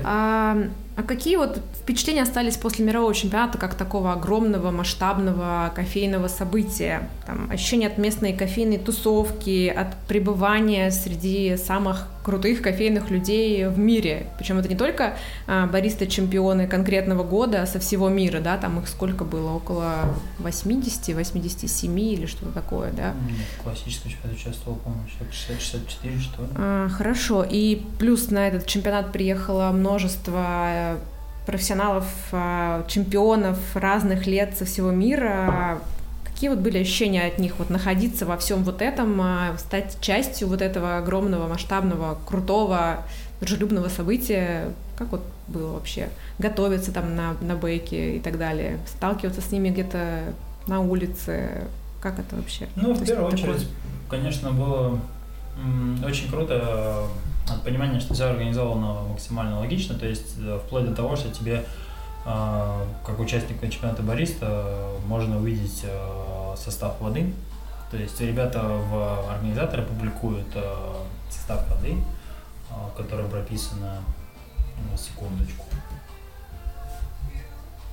[0.02, 0.56] А,
[0.98, 7.08] а какие вот впечатления остались после мирового чемпионата как такого огромного, масштабного кофейного события?
[7.24, 14.26] Там, ощущение от местной кофейной тусовки, от пребывания среди самых крутых кофейных людей в мире.
[14.36, 18.88] Причем это не только а, бариста-чемпионы конкретного года, а со всего мира, да, там их
[18.88, 23.14] сколько было, около 80, 87 или что-то такое, да?
[23.60, 25.06] В классическом чемпионате участвовал, по-моему,
[25.48, 26.48] 60-64, что ли.
[26.56, 30.87] А, хорошо, и плюс на этот чемпионат приехало множество э,
[31.48, 35.78] профессионалов, а, чемпионов разных лет со всего мира.
[36.22, 40.48] Какие вот были ощущения от них, вот находиться во всем вот этом, а, стать частью
[40.48, 42.98] вот этого огромного, масштабного, крутого,
[43.40, 44.72] дружелюбного события?
[44.98, 46.10] Как вот было вообще?
[46.38, 50.34] Готовиться там на, на бейке и так далее, сталкиваться с ними где-то
[50.66, 51.64] на улице,
[52.02, 52.68] как это вообще?
[52.76, 53.60] Ну, в первую очередь, такое...
[54.10, 55.00] конечно, было
[56.04, 57.04] очень круто
[57.54, 61.64] от понимания, что все организовано максимально логично, то есть э, вплоть до того, что тебе
[62.30, 67.32] а, как участника чемпионата бариста можно увидеть э, состав воды.
[67.90, 70.94] То есть ребята в организаторы публикуют э,
[71.30, 71.96] состав воды,
[72.70, 72.90] а,
[73.30, 74.02] прописано,
[74.90, 75.64] ну, секундочку,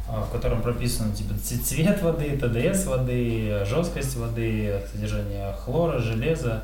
[0.09, 6.63] в котором прописано типа цвет воды, ТДС воды, жесткость воды, содержание хлора, железа,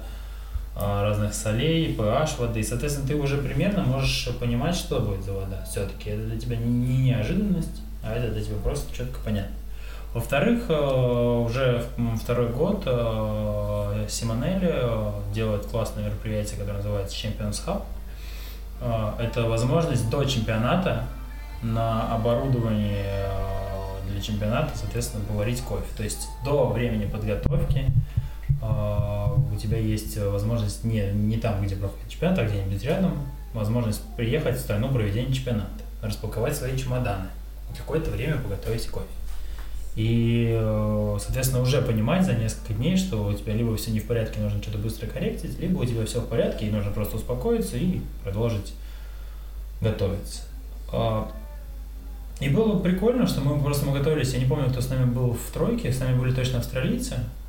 [0.76, 2.60] разных солей, pH воды.
[2.62, 5.64] И, соответственно, ты уже примерно можешь понимать, что будет за вода.
[5.70, 9.56] Все-таки это для тебя не неожиданность, а это для тебя просто четко понятно.
[10.14, 11.86] Во-вторых, э, уже
[12.22, 17.84] второй год э, Симонелли э, делает классное мероприятие, которое называется Champions Hub.
[19.20, 21.04] Это возможность до чемпионата
[21.62, 23.06] на оборудовании
[24.10, 25.86] для чемпионата, соответственно, поварить кофе.
[25.96, 27.86] То есть до времени подготовки
[28.62, 33.14] у тебя есть возможность не, не там, где проходит чемпионат, а где-нибудь рядом,
[33.54, 37.28] возможность приехать в страну проведения чемпионата, распаковать свои чемоданы,
[37.78, 39.08] какое-то время поготовить кофе.
[39.96, 44.08] И, э, соответственно, уже понимать за несколько дней, что у тебя либо все не в
[44.08, 47.76] порядке, нужно что-то быстро корректить, либо у тебя все в порядке, и нужно просто успокоиться
[47.76, 48.74] и продолжить
[49.82, 50.44] готовиться.
[50.94, 51.30] А,
[52.40, 55.34] и было прикольно, что мы просто мы готовились, я не помню, кто с нами был
[55.34, 57.41] в тройке, с нами были точно австралийцы, а,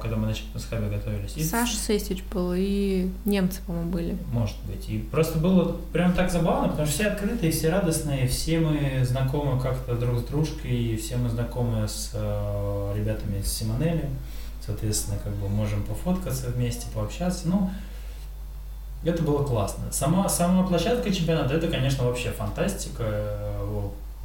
[0.00, 1.36] когда мы на Чемпионсхабе готовились.
[1.36, 1.42] И...
[1.42, 4.16] Саша Сесич был, и немцы, по-моему, были.
[4.32, 4.88] Может быть.
[4.88, 9.60] И просто было прям так забавно, потому что все открытые, все радостные, все мы знакомы
[9.60, 14.08] как-то друг с дружкой, и все мы знакомы с э, ребятами из Симонелли.
[14.64, 17.48] Соответственно, как бы можем пофоткаться вместе, пообщаться.
[17.48, 17.70] Ну,
[19.04, 19.84] это было классно.
[19.90, 23.04] Сама, сама площадка чемпионата, это, конечно, вообще фантастика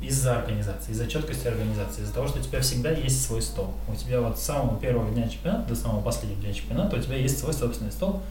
[0.01, 3.73] из-за организации, из-за четкости организации, из-за того, что у тебя всегда есть свой стол.
[3.87, 7.15] У тебя вот с самого первого дня чемпионата до самого последнего дня чемпионата у тебя
[7.17, 8.21] есть свой собственный стол,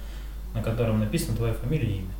[0.52, 2.11] на котором написано твоя фамилия и имя.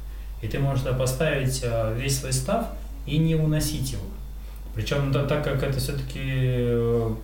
[0.40, 2.66] И ты можешь туда поставить э, весь свой став
[3.06, 4.04] и не уносить его.
[4.74, 7.14] Причем да, так как это все-таки, э,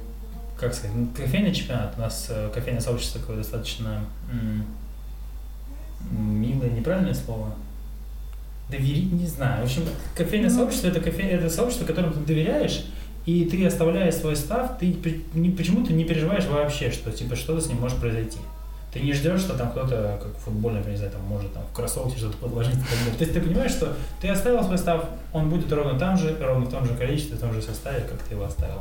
[0.59, 4.01] как сказать, ну, кофейный чемпионат, у нас э, кофейное сообщество такое достаточно
[6.11, 7.55] милое, неправильное слово,
[8.69, 9.63] доверить, не знаю.
[9.63, 9.83] В общем,
[10.15, 10.57] кофейное ну.
[10.57, 12.85] сообщество это, кофе, это сообщество, которому ты доверяешь,
[13.25, 17.81] и ты, оставляя свой став, ты почему-то не переживаешь вообще, что типа что-то с ним
[17.81, 18.39] может произойти.
[18.93, 22.17] Ты не ждешь, что там кто-то, как футбольный, не знаю, там может там, в кроссовке
[22.17, 22.75] что-то подложить.
[23.19, 26.67] То есть ты понимаешь, что ты оставил свой став, он будет ровно там же, ровно
[26.67, 28.81] в том же количестве, в том же составе, как ты его оставил.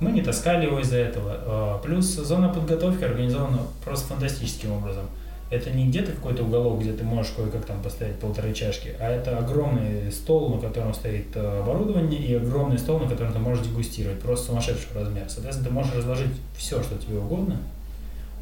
[0.00, 1.36] Мы не таскали его из-за этого.
[1.46, 5.04] А, плюс зона подготовки организована просто фантастическим образом
[5.50, 9.38] это не где-то какой-то уголок, где ты можешь кое-как там поставить полторы чашки, а это
[9.38, 14.20] огромный стол, на котором стоит э, оборудование, и огромный стол, на котором ты можешь дегустировать,
[14.20, 15.24] просто сумасшедший размер.
[15.28, 17.58] Соответственно, ты можешь разложить все, что тебе угодно,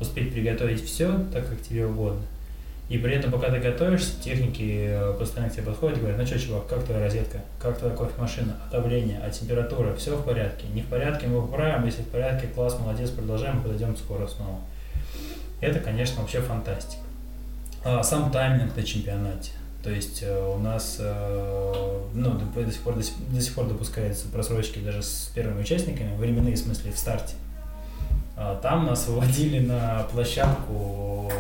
[0.01, 2.23] успеть приготовить все так, как тебе угодно.
[2.89, 6.27] И при этом, пока ты готовишься, техники э, постоянно к тебе подходят и говорят, ну
[6.27, 10.67] что, чувак, как твоя розетка, как твоя кофемашина, а давление, а температура, все в порядке.
[10.75, 14.59] Не в порядке, мы поправим, если в порядке, класс, молодец, продолжаем, подойдем скоро снова.
[15.63, 17.03] Это, конечно, вообще фантастика.
[17.85, 19.53] А сам тайминг на чемпионате.
[19.83, 23.69] То есть э, у нас э, ну, до, сих пор, до, сих, до сих пор
[23.69, 27.35] допускаются просрочки даже с первыми участниками, временные в смысле в старте.
[28.37, 31.31] А там нас выводили на площадку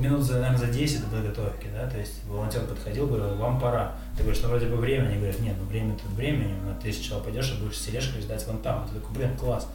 [0.00, 3.92] минут, за, наверное, за 10 до подготовки, да, то есть волонтер подходил, говорил, вам пора.
[4.16, 6.46] Ты говоришь, ну вроде бы время, они говорят, нет, ну время тут время,
[6.82, 8.86] ты сначала пойдешь и будешь с тележкой ждать вон там.
[8.86, 9.66] Ты такой, блин, класс.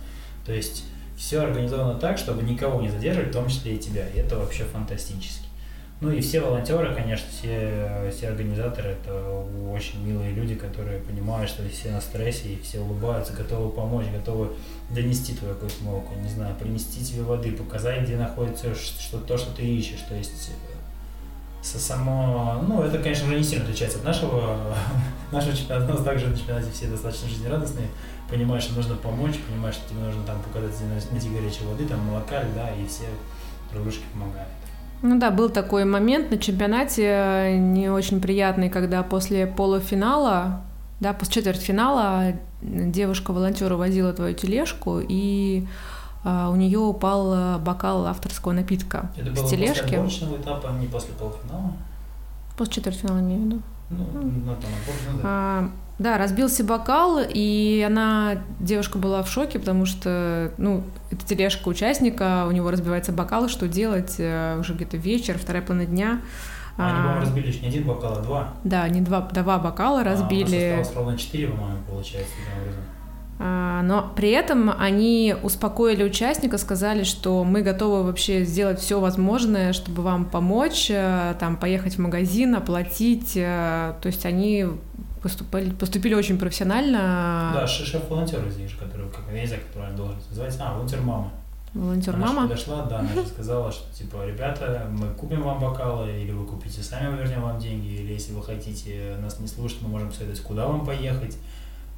[0.46, 0.84] То есть
[1.18, 4.08] все организовано так, чтобы никого не задерживать, в том числе и тебя.
[4.10, 5.46] И это вообще фантастически.
[6.02, 11.68] Ну и все волонтеры, конечно, все, все организаторы, это очень милые люди, которые понимают, что
[11.70, 14.50] все на стрессе, и все улыбаются, готовы помочь, готовы
[14.90, 19.56] донести твою какую-то молоко, не знаю, принести тебе воды, показать, где находится что, то, что
[19.56, 20.02] ты ищешь.
[20.10, 20.52] То есть
[21.66, 24.76] со само, ну, это, конечно, уже не сильно отличается от нашего,
[25.32, 27.88] нашего чемпионата, у нас также на чемпионате все достаточно жизнерадостные,
[28.30, 30.74] понимаешь, что нужно помочь, понимаешь, что тебе нужно там показать,
[31.12, 33.06] найти горячей воды, там молока, да, и все
[33.74, 34.50] дружки помогают.
[35.02, 40.62] Ну да, был такой момент на чемпионате э, не очень приятный, когда после полуфинала,
[41.00, 45.68] да, после четвертьфинала девушка-волонтер возила твою тележку, и
[46.24, 49.96] а, у нее упал бокал авторского напитка Это было тележки.
[49.96, 51.74] после этапа, а не после полуфинала?
[52.58, 53.62] После четвертьфинала имею в виду.
[53.92, 55.24] Ну, ну там отборочный, да.
[55.24, 61.70] А, да, разбился бокал, и она, девушка была в шоке, потому что, ну, это тележка
[61.70, 66.22] участника, у него разбивается бокал, что делать, э, уже где-то вечер, вторая половина дня.
[66.78, 68.54] А они, по-моему, разбили не один бокал, а два.
[68.66, 70.58] Да, они два, два бокала разбили.
[70.58, 72.34] А, у нас осталось ровно четыре, по-моему, получается.
[73.40, 79.72] А, но при этом они успокоили участника, сказали, что мы готовы вообще сделать все возможное,
[79.72, 83.34] чтобы вам помочь, э, там, поехать в магазин, оплатить.
[83.38, 84.68] Э, то есть они
[85.26, 87.52] поступили, поступили очень профессионально.
[87.52, 90.60] Да, шеф-волонтер же, который, как, я не знаю, как правильно должен называется.
[90.64, 91.32] А, волонтер мамы.
[91.74, 96.32] волонтер Она подошла, да, она же сказала, что типа, ребята, мы купим вам бокалы, или
[96.32, 99.90] вы купите сами, мы вернем вам деньги, или если вы хотите нас не слушать, мы
[99.90, 101.36] можем посоветовать, куда вам поехать.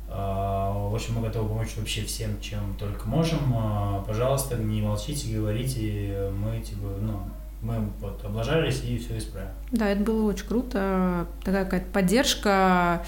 [0.09, 3.39] А, В общем, мы готовы помочь вообще всем, чем только можем.
[3.53, 7.19] А, Пожалуйста, не молчите, говорите, мы типа, ну,
[7.67, 9.49] мы вот облажались и все исправим.
[9.71, 11.27] Да, это было очень круто.
[11.43, 13.03] Такая какая-то поддержка,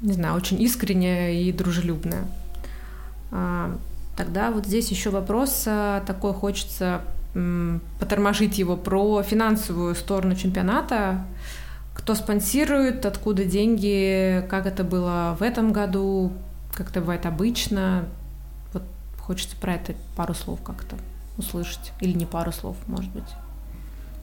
[0.00, 2.24] не знаю, очень искренняя и дружелюбная.
[3.30, 3.76] А,
[4.16, 7.00] Тогда вот здесь еще вопрос а, такой хочется
[7.34, 11.24] м, потормошить его про финансовую сторону чемпионата.
[11.94, 16.32] Кто спонсирует, откуда деньги, как это было в этом году,
[16.72, 18.04] как это бывает обычно.
[18.72, 18.82] Вот
[19.18, 20.96] хочется про это пару слов как-то
[21.36, 21.92] услышать.
[22.00, 23.24] Или не пару слов, может быть.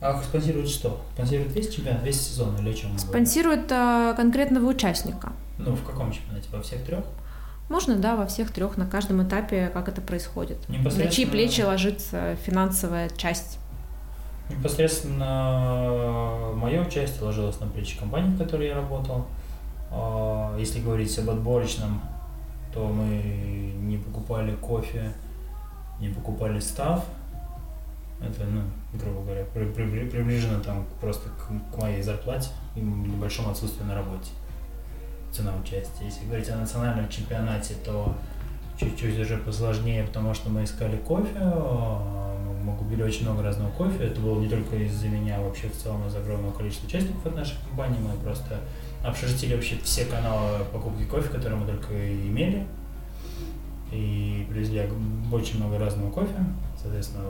[0.01, 0.99] А спонсирует что?
[1.13, 2.97] Спонсирует весь чемпионат, весь сезон или о чем?
[2.97, 5.31] Спонсирует а, конкретного участника.
[5.59, 6.47] Ну, в каком чемпионате?
[6.51, 7.05] Во всех трех?
[7.69, 10.57] Можно, да, во всех трех, на каждом этапе, как это происходит.
[10.67, 13.59] На Непосредственно- чьи плечи ложится финансовая часть.
[14.49, 19.27] Непосредственно мое участие ложилось на плечи компании, в которой я работал.
[19.91, 22.01] А, Если говорить об отборочном,
[22.73, 25.13] то мы не покупали кофе,
[25.99, 27.05] не покупали став.
[28.19, 28.61] Это, ну,
[28.93, 33.95] грубо говоря, при- при- приближено там просто к, к моей зарплате и небольшому отсутствию на
[33.95, 34.31] работе.
[35.31, 36.05] Цена участия.
[36.05, 38.13] Если говорить о национальном чемпионате, то
[38.77, 44.03] чуть-чуть уже посложнее, потому что мы искали кофе, а, мы купили очень много разного кофе.
[44.03, 47.35] Это было не только из-за меня, а вообще в целом из огромного количества участников от
[47.35, 47.99] нашей компании.
[47.99, 48.59] Мы просто
[49.03, 52.67] обшерстили вообще все каналы покупки кофе, которые мы только имели.
[53.91, 54.89] И привезли
[55.31, 56.35] очень много разного кофе.
[56.81, 57.23] Соответственно,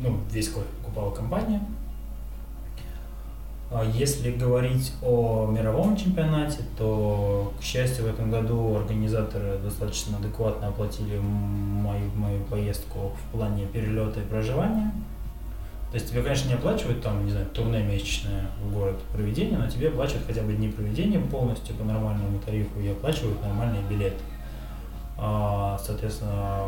[0.00, 1.60] ну, весь покупала компания.
[3.74, 10.68] А Если говорить о мировом чемпионате, то, к счастью, в этом году организаторы достаточно адекватно
[10.68, 14.92] оплатили мою, мою поездку в плане перелета и проживания.
[15.90, 19.68] То есть тебе, конечно, не оплачивают там, не знаю, турне месячное в город проведения, но
[19.68, 24.16] тебе оплачивают хотя бы дни проведения полностью по нормальному тарифу и оплачивают нормальные билеты.
[25.18, 26.60] А, Соответственно,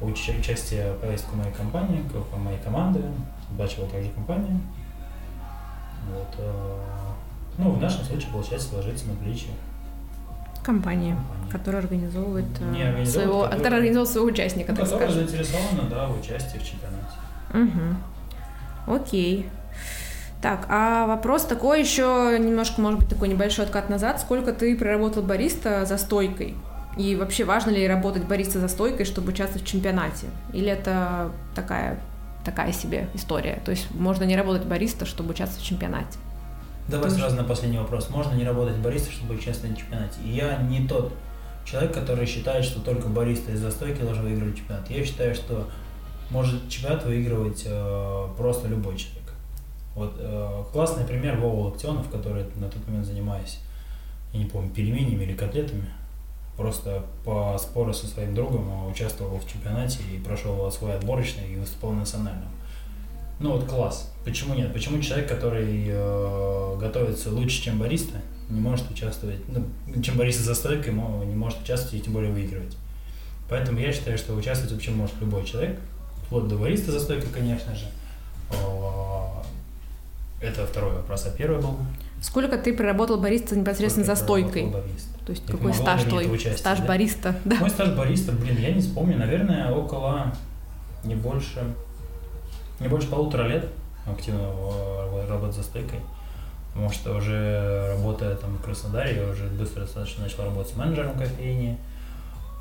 [0.00, 2.02] уч- участие в поездку моей компании,
[2.36, 3.00] моей команды,
[3.52, 4.58] оплачивала также компания.
[6.10, 6.76] Вот, э,
[7.58, 9.46] ну, в нашем случае, получается, ложится на плечи
[10.64, 11.16] компании.
[11.50, 15.12] которая организовывает, э, Не организовывает, своего, которая- организовывает своего участника, Ну, так скажем.
[15.14, 17.16] заинтересована, да, в участии в чемпионате.
[18.86, 18.94] Угу.
[18.96, 19.48] Окей.
[20.40, 24.20] Так, а вопрос такой еще, немножко, может быть, такой небольшой откат назад.
[24.20, 26.56] Сколько ты проработал бариста за стойкой?
[26.96, 30.26] И вообще важно ли работать бариста за стойкой, чтобы участвовать в чемпионате?
[30.52, 31.98] Или это такая,
[32.44, 33.62] такая себе история?
[33.64, 36.18] То есть можно не работать бариста, чтобы участвовать в чемпионате?
[36.88, 37.20] Давай Тоже.
[37.20, 38.10] сразу на последний вопрос.
[38.10, 40.20] Можно не работать бариста, чтобы участвовать в чемпионате?
[40.24, 41.12] И я не тот
[41.64, 44.90] человек, который считает, что только бариста из застойки должен выигрывать чемпионат.
[44.90, 45.68] Я считаю, что
[46.30, 49.32] может чемпионат выигрывать э, просто любой человек.
[49.94, 53.60] Вот э, классный пример Вова Локтионов, который на тот момент занимаясь,
[54.32, 55.88] я не помню, пельменями или котлетами,
[56.62, 61.56] просто по спору со своим другом он участвовал в чемпионате и прошел свой отборочный и
[61.56, 62.48] выступал на национальном.
[63.40, 64.12] Ну вот класс.
[64.24, 64.72] Почему нет?
[64.72, 69.64] Почему человек, который э, готовится лучше, чем бариста, не может участвовать, ну,
[70.02, 72.76] чем бариста за стойкой, не может участвовать и тем более выигрывать.
[73.48, 75.80] Поэтому я считаю, что участвовать вообще может любой человек,
[76.26, 77.86] вплоть до бариста за стойкой, конечно же.
[80.40, 81.76] Это второй вопрос, а первый был?
[82.20, 84.82] Сколько ты проработал бариста непосредственно за Сколько я стойкой?
[84.82, 85.11] бариста?
[85.26, 86.26] То есть И какой стаж твой?
[86.26, 86.86] участие, стаж да?
[86.86, 87.56] бариста, да.
[87.56, 90.32] Мой стаж бариста, блин, я не вспомню, наверное, около
[91.04, 91.62] не больше,
[92.80, 93.68] не больше полутора лет
[94.06, 94.48] активно
[95.28, 96.00] работать за стойкой.
[96.72, 101.12] Потому что уже работая там в Краснодаре, я уже быстро достаточно начал работать с менеджером
[101.18, 101.78] кофейни.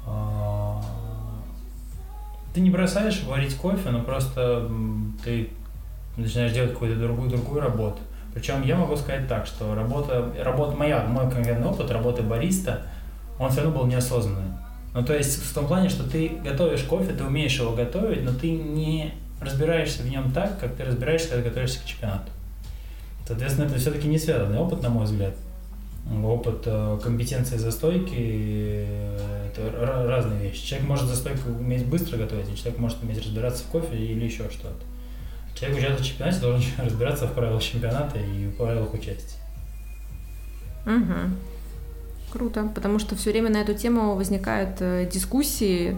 [0.05, 0.81] А,
[2.53, 4.69] Ты не бросаешь варить кофе, но просто
[5.23, 5.49] ты
[6.17, 7.99] начинаешь делать какую-то другую другую работу.
[8.33, 12.81] Причем я могу сказать так, что работа, работа моя, мой конкретный опыт работы бариста,
[13.37, 14.53] он все равно был неосознанный.
[14.93, 18.33] Ну, то есть в том плане, что ты готовишь кофе, ты умеешь его готовить, но
[18.33, 22.29] ты не разбираешься в нем так, как ты разбираешься, когда готовишься к чемпионату.
[23.25, 25.33] Соответственно, это все-таки не связанный опыт, на мой взгляд.
[26.23, 30.65] Опыт э, компетенции за стойки э, это ра- разные вещи.
[30.65, 34.25] Человек может за стойку уметь быстро готовить, а человек может уметь разбираться в кофе или
[34.25, 34.83] еще что-то.
[35.55, 39.37] Человек, участвует в чемпионате, должен разбираться в правилах чемпионата и в правилах участия.
[40.85, 41.37] Мгм.
[42.31, 45.97] Круто, потому что все время на эту тему возникают э, дискуссии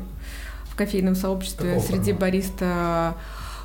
[0.66, 2.22] в кофейном сообществе Какого среди формата?
[2.22, 3.14] бариста.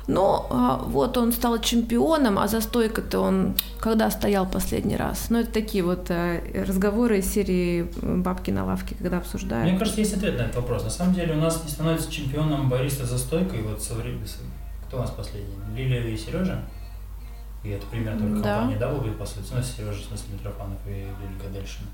[0.05, 5.31] но а, вот он стал чемпионом, а за стойкой-то он когда стоял последний раз?
[5.31, 9.67] Ну, это такие вот а, разговоры из серии «Бабки на лавке», когда обсуждают.
[9.67, 10.83] Мне кажется, есть ответ на этот вопрос.
[10.83, 13.63] На самом деле у нас не становится чемпионом бариста за стойкой.
[13.63, 14.19] Вот со времен...
[14.89, 15.55] Кто у нас последний?
[15.75, 16.59] Лилия и Сережа?
[17.63, 18.55] И это пример только Да.
[18.55, 19.45] компании W, по сути.
[19.53, 21.87] Ну, Сережа, в смысле, Митрофанов и Лилия Гадельшина.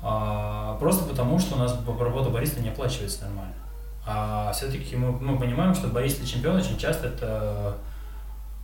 [0.00, 3.54] А, просто потому, что у нас работа бариста не оплачивается нормально.
[4.06, 7.76] А все-таки мы, мы понимаем, что бариста чемпион очень часто это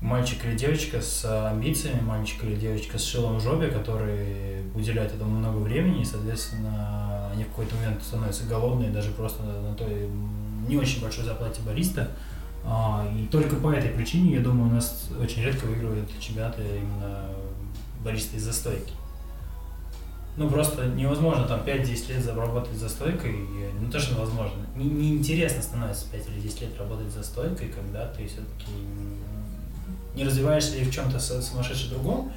[0.00, 5.32] мальчик или девочка с амбициями, мальчик или девочка с шилом в жопе, которые уделяют этому
[5.32, 10.08] много времени, и, соответственно, они в какой-то момент становятся голодные даже просто на, той
[10.68, 12.08] не очень большой зарплате бариста.
[12.68, 17.24] А, и только по этой причине, я думаю, у нас очень редко выигрывают чемпионаты именно
[18.04, 18.92] баристы из-за стойки.
[20.36, 23.32] Ну, просто невозможно там 5-10 лет заработать за стойкой.
[23.32, 24.66] и, Ну, тоже невозможно.
[24.74, 28.70] Не- Неинтересно становится 5 или 10 лет работать за стойкой, когда ты все-таки
[30.14, 32.32] не развиваешься или в чем-то сумасшедшем другом,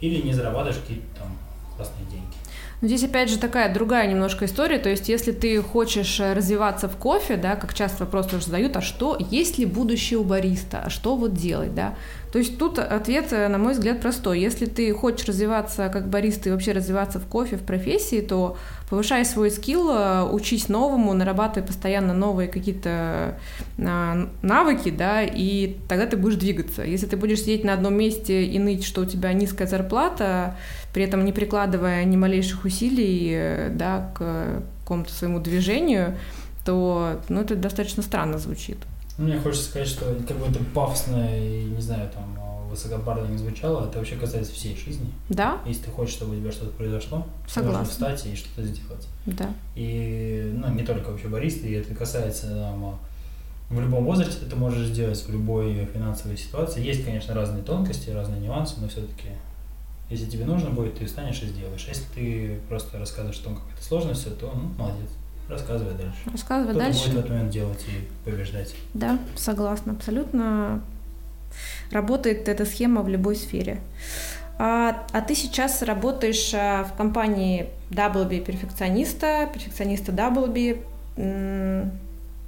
[0.00, 1.36] или не зарабатываешь какие-то там
[1.76, 2.34] классные деньги.
[2.80, 6.88] Но здесь опять же такая другая немножко история, то есть если ты хочешь э, развиваться
[6.88, 10.82] в кофе, да, как часто вопрос тоже задают, а что, есть ли будущее у бариста,
[10.84, 11.94] а что вот делать, да?
[12.32, 14.40] То есть тут ответ, э, на мой взгляд, простой.
[14.40, 18.56] Если ты хочешь развиваться как бариста и вообще развиваться в кофе, в профессии, то
[18.90, 23.38] повышай свой скилл, э, учись новому, нарабатывай постоянно новые какие-то
[23.78, 26.82] а, навыки, да, и тогда ты будешь двигаться.
[26.82, 30.56] Если ты будешь сидеть на одном месте и ныть, что у тебя низкая зарплата,
[30.92, 36.16] при этом не прикладывая ни малейших усилий э, да, к какому-то своему движению,
[36.64, 38.78] то ну, это достаточно странно звучит.
[39.18, 42.38] Ну, Мне хочется сказать, что как бы это пафосно и, не знаю, там,
[42.70, 45.10] высокопарно не звучало, это вообще касается всей жизни.
[45.28, 47.78] Да, Если ты хочешь, чтобы у тебя что-то произошло, Согласна.
[47.78, 49.08] должен встать и что-то сделать.
[49.26, 49.52] да.
[49.74, 52.98] И, ну, не только вообще баристы, и это касается там,
[53.70, 56.82] в любом возрасте ты можешь сделать, в любой финансовой ситуации.
[56.84, 59.28] Есть, конечно, разные тонкости, разные нюансы, но все-таки,
[60.10, 61.86] если тебе нужно будет, ты встанешь и сделаешь.
[61.88, 65.10] Если ты просто рассказываешь о том, как это сложно все, то, ну, молодец,
[65.48, 66.18] рассказывай дальше.
[66.32, 67.04] Рассказывай Кто-то дальше.
[67.04, 68.74] будет в этот момент делать и побеждать.
[68.94, 70.80] Да, согласна, абсолютно.
[71.90, 73.80] Работает эта схема в любой сфере.
[74.58, 80.82] А, а ты сейчас работаешь а, в компании WB перфекциониста, перфекциониста WB.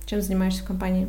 [0.06, 1.08] Чем занимаешься в компании?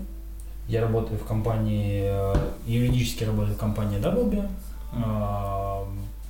[0.68, 2.36] Я работаю в компании, э,
[2.66, 4.48] юридически работаю в компании Doubleby,
[4.94, 5.86] э,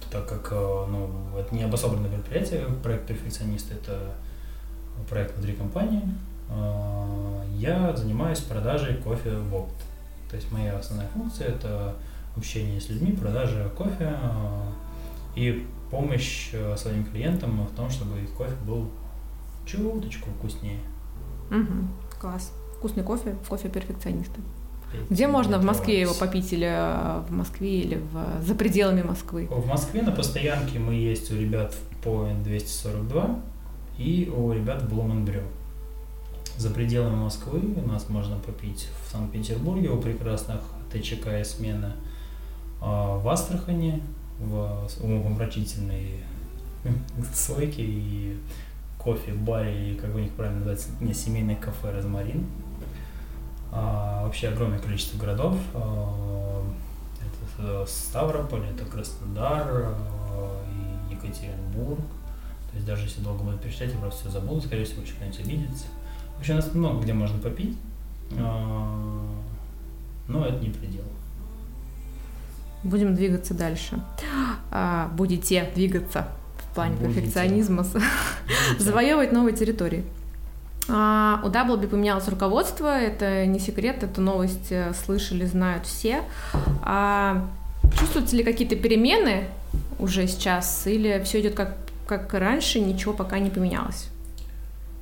[0.09, 4.13] так как э, ну, это не обособленное предприятие, проект перфекционист это
[5.09, 6.01] проект внутри компании.
[6.49, 9.73] Э, Я занимаюсь продажей кофе в опт.
[10.29, 11.95] То есть моя основная функция это
[12.35, 14.71] общение с людьми, продажа кофе э,
[15.35, 18.89] и помощь э, своим клиентам в том, чтобы их кофе был
[19.65, 20.79] чуточку вкуснее.
[21.49, 21.89] Мгм,
[22.19, 22.53] класс.
[22.77, 24.39] Вкусный кофе, кофе перфекциониста.
[25.09, 26.65] Где можно в Москве его попить или
[27.27, 29.47] в Москве, или в, за пределами Москвы?
[29.49, 33.39] В Москве на постоянке мы есть у ребят в Point 242
[34.01, 35.43] и у ребят в.
[36.57, 41.95] За пределами Москвы у нас можно попить в Санкт-Петербурге у прекрасных ТЧК и смена,
[42.81, 44.01] а в Астрахани,
[44.39, 46.23] в умопомрачительной
[47.33, 48.39] сойке и
[48.97, 52.45] кофе, баре, и как у них правильно называется, не, семейное кафе «Розмарин».
[53.71, 55.55] А, вообще огромное количество городов.
[55.73, 56.63] а,
[57.59, 59.93] это Ставрополь, это Краснодар э,
[61.09, 61.99] и Екатеринбург.
[62.71, 65.39] То есть даже если долго буду перечислять, я просто все забуду, скорее всего, еще кто-нибудь
[65.39, 65.85] обидится.
[66.37, 67.77] Вообще у нас много где можно попить,
[68.31, 68.37] э,
[70.27, 71.03] но это не предел.
[72.83, 74.01] Будем двигаться дальше.
[74.71, 77.21] А, будете двигаться в плане Будете.
[77.21, 77.85] перфекционизма,
[78.79, 80.03] завоевывать новые территории.
[80.89, 86.23] А, у WB поменялось руководство, это не секрет, эту новость э, слышали, знают все.
[86.81, 87.47] А,
[87.99, 89.45] чувствуются ли какие-то перемены
[89.99, 91.77] уже сейчас, или все идет как,
[92.11, 94.09] как раньше, ничего пока не поменялось?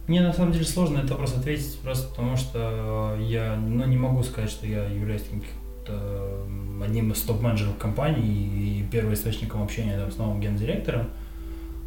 [0.07, 4.22] Мне на самом деле сложно этот вопрос ответить, просто потому что я ну, не могу
[4.24, 5.47] сказать, что я являюсь каким-то
[6.45, 11.07] м, одним из топ-менеджеров компании и первоисточником общения там, с новым гендиректором.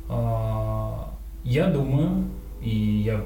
[0.08, 1.12] А,
[1.44, 2.24] Я думаю,
[2.60, 3.24] и я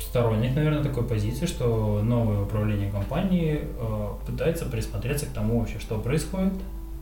[0.00, 5.98] сторонник, наверное, такой позиции, что новое управление компании э, пытается присмотреться к тому вообще, что
[5.98, 6.54] происходит,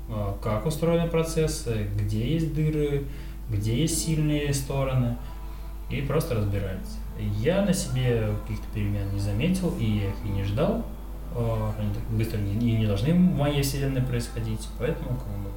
[0.09, 3.05] э, как устроены процессы, где есть дыры,
[3.51, 5.17] где есть сильные стороны,
[5.91, 6.99] и просто разбирается.
[7.39, 10.85] Я на себе каких-то перемен не заметил, и я их и не ждал.
[11.35, 15.51] Э, Они так быстро не, и не должны в моей вселенной происходить, поэтому как бы,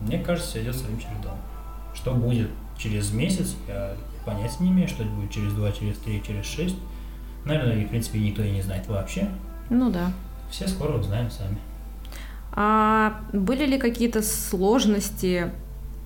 [0.00, 1.36] мне кажется, все идет своим чередом.
[1.94, 3.94] Что будет через месяц, я
[4.24, 6.76] понятия не имею, что будет через два, через три, через шесть.
[7.44, 9.28] Наверное, в принципе, никто и не знает вообще.
[9.70, 10.12] Ну да.
[10.50, 11.58] Все скоро узнаем сами.
[12.54, 15.50] А были ли какие-то сложности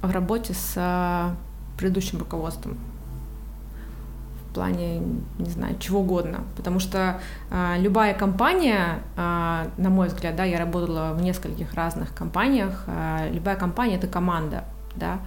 [0.06, 1.34] в работе с а,
[1.76, 2.76] предыдущим руководством?
[4.50, 5.00] В плане,
[5.38, 6.40] не знаю, чего угодно.
[6.56, 12.14] Потому что а, любая компания, а, на мой взгляд, да, я работала в нескольких разных
[12.14, 15.20] компаниях, а, любая компания это команда, да,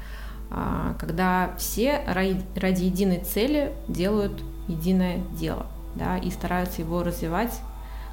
[0.52, 7.60] а, когда все ради, ради единой цели делают единое дело, да, и стараются его развивать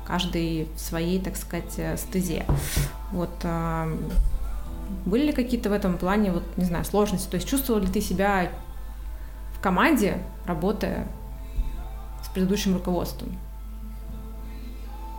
[0.06, 2.44] каждый в своей, так сказать, э, стезе.
[3.12, 3.88] Вот а,
[5.05, 7.28] были ли какие-то в этом плане, вот, не знаю, сложности?
[7.28, 8.51] То есть чувствовал ли ты себя
[9.55, 11.07] в команде, работая
[12.22, 13.37] с предыдущим руководством?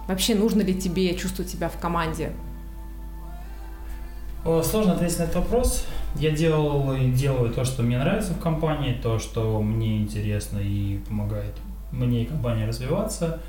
[0.07, 2.31] Вообще нужно ли тебе чувствовать себя в команде?
[4.63, 5.85] Сложно ответить на этот вопрос.
[6.15, 10.99] Я делал и делаю то, что мне нравится в компании, то, что мне интересно и
[10.99, 11.53] помогает
[11.91, 13.39] мне и компании развиваться.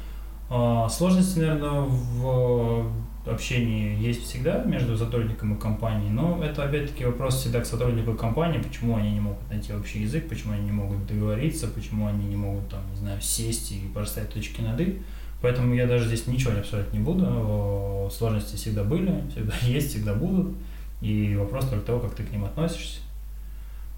[0.50, 2.90] А, сложности, наверное, в
[3.30, 8.58] общении есть всегда между сотрудником и компанией, но это опять-таки вопрос всегда к сотруднику компании,
[8.58, 12.36] почему они не могут найти общий язык, почему они не могут договориться, почему они не
[12.36, 15.00] могут, там, не знаю, сесть и поставить точки над «и».
[15.40, 18.10] Поэтому я даже здесь ничего не обсуждать не буду.
[18.12, 20.56] Сложности всегда были, всегда есть, всегда будут.
[21.00, 23.00] И вопрос только того, как ты к ним относишься.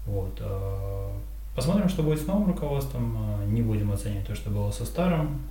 [0.05, 0.37] Вот.
[0.39, 1.11] А,
[1.55, 3.17] посмотрим, что будет с новым руководством.
[3.17, 5.41] А, не будем оценивать то, что было со старым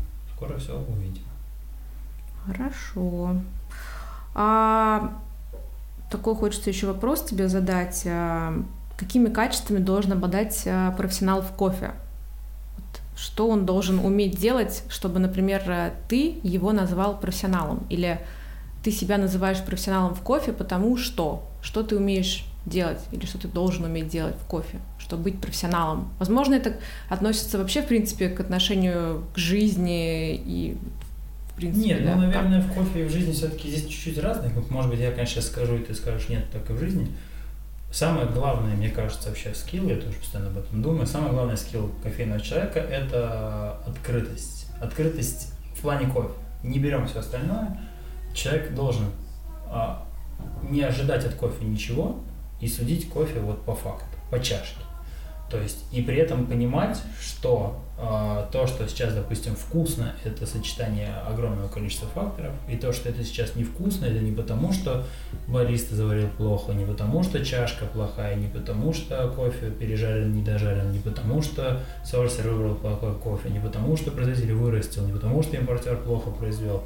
[0.41, 1.23] скоро все увидим.
[2.47, 3.37] Хорошо.
[4.35, 5.19] А
[6.11, 8.03] такой хочется еще вопрос тебе задать.
[8.07, 8.55] А,
[8.97, 11.93] какими качествами должен обладать а, профессионал в кофе?
[13.17, 17.87] Что он должен уметь делать, чтобы, например, ты его назвал профессионалом?
[17.91, 18.19] Или
[18.83, 21.47] ты себя называешь профессионалом в кофе, потому что?
[21.61, 26.11] Что ты умеешь делать или что ты должен уметь делать в кофе, чтобы быть профессионалом.
[26.19, 26.77] Возможно, это
[27.09, 30.77] относится вообще, в принципе, к отношению к жизни и
[31.61, 34.53] принципе, Нет, да, ну, наверное, в кофе и в жизни все-таки здесь чуть-чуть разные.
[34.71, 37.09] Может быть, я, конечно, скажу, и ты скажешь, нет, так и в жизни.
[37.93, 41.91] Самое главное, мне кажется, вообще скилл, я тоже постоянно об этом думаю, самый главный скилл
[42.03, 44.67] кофейного человека– это открытость.
[44.81, 46.35] Открытость в плане кофе.
[46.63, 47.81] Не берем все остальное.
[48.33, 49.07] Человек должен
[49.67, 50.07] а,
[50.63, 52.21] не ожидать от кофе ничего,
[52.61, 54.81] и судить кофе вот по факту, по чашке.
[55.51, 57.83] То есть и при этом понимать, что
[58.51, 63.57] то, что сейчас, допустим, вкусно, это сочетание огромного количества факторов, и то, что это сейчас
[63.57, 65.05] невкусно, это не потому, что
[65.47, 70.93] бариста заварил плохо, не потому, что чашка плохая, не потому, что кофе пережарен, не дожарен,
[70.93, 75.57] не потому, что сорсер выбрал плохой кофе, не потому, что производитель вырастил, не потому, что
[75.59, 76.85] импортер плохо произвел,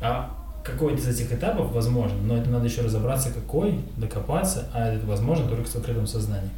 [0.00, 0.34] а
[0.64, 5.46] какой-то из этих этапов возможен, но это надо еще разобраться, какой, докопаться, а это возможно
[5.46, 6.52] только с открытым сознанием.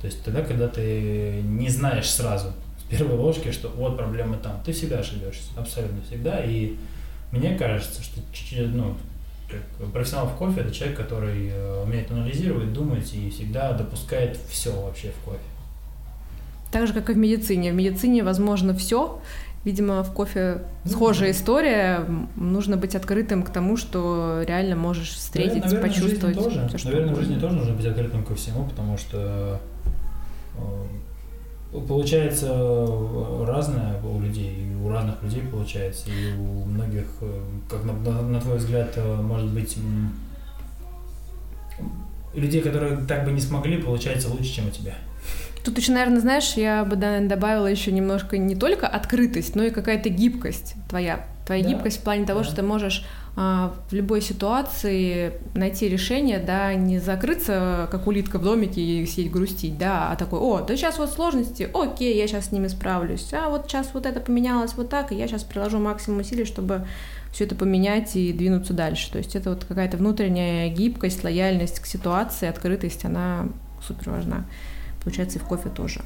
[0.00, 2.52] То есть тогда, когда ты не знаешь сразу
[2.86, 6.44] с первой ложки, что вот проблема там, ты всегда ошибешься, абсолютно всегда.
[6.44, 6.76] И
[7.32, 8.20] мне кажется, что
[8.72, 8.94] ну,
[9.50, 14.70] как профессионал в кофе это человек, который э, умеет анализировать, думать и всегда допускает все
[14.70, 15.38] вообще в кофе.
[16.72, 17.72] Так же, как и в медицине.
[17.72, 19.20] В медицине возможно все,
[19.66, 22.06] Видимо, в кофе ну, схожая история.
[22.36, 26.36] Нужно быть открытым к тому, что реально можешь встретить, наверное, почувствовать.
[26.36, 26.70] Тоже.
[26.76, 29.60] Все, наверное, в жизни тоже нужно быть открытым ко всему, потому что
[30.56, 30.60] э,
[31.88, 32.86] получается
[33.46, 38.22] разное у людей, и у разных людей получается, и у многих, э, как на, на,
[38.22, 39.76] на твой взгляд, э, может быть,
[42.34, 44.94] людей, которые так бы не смогли, получается лучше, чем у тебя.
[45.64, 50.08] Тут еще, наверное, знаешь, я бы добавила еще немножко не только открытость, но и какая-то
[50.08, 51.26] гибкость твоя.
[51.46, 51.70] Твоя да.
[51.70, 52.44] гибкость в плане того, да.
[52.44, 53.04] что ты можешь
[53.36, 59.30] а, в любой ситуации найти решение, да, не закрыться, как улитка в домике и сидеть
[59.30, 63.32] грустить, да, а такой, о, да сейчас вот сложности, окей, я сейчас с ними справлюсь,
[63.32, 66.86] а вот сейчас вот это поменялось вот так, и я сейчас приложу максимум усилий, чтобы
[67.32, 69.12] все это поменять и двинуться дальше.
[69.12, 73.48] То есть это вот какая-то внутренняя гибкость, лояльность к ситуации, открытость, она
[73.86, 74.44] супер важна
[75.06, 76.00] получается, и в кофе тоже.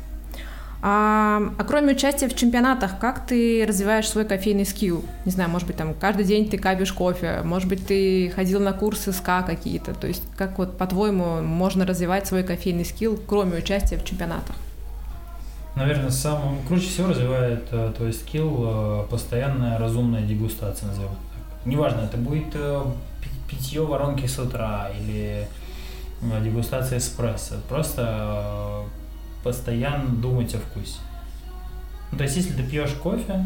[0.82, 5.04] А, а кроме участия в чемпионатах, как ты развиваешь свой кофейный скилл?
[5.26, 8.72] Не знаю, может быть, там каждый день ты капишь кофе, может быть, ты ходил на
[8.72, 9.92] курсы СКА какие-то.
[9.92, 14.56] То есть, как вот, по-твоему, можно развивать свой кофейный скилл, кроме участия в чемпионатах?
[15.76, 21.66] Наверное, самым круче всего развивает э, твой скилл э, постоянная разумная дегустация, назовем так.
[21.66, 22.82] Неважно, это будет э,
[23.48, 25.46] питье воронки с утра или
[26.42, 27.56] дегустация эспрессо.
[27.68, 28.99] Просто э,
[29.42, 30.98] постоянно думать о вкусе.
[32.12, 33.44] Ну, то есть, если ты пьешь кофе,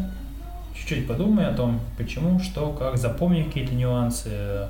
[0.75, 4.67] чуть-чуть подумай о том, почему, что, как, запомни какие-то нюансы.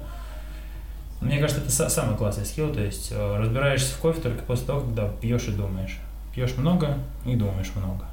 [1.22, 4.82] Мне кажется, это самый классный скилл, то есть э, разбираешься в кофе только после того,
[4.82, 5.98] когда пьешь и думаешь.
[6.34, 8.06] Пьешь много и думаешь много.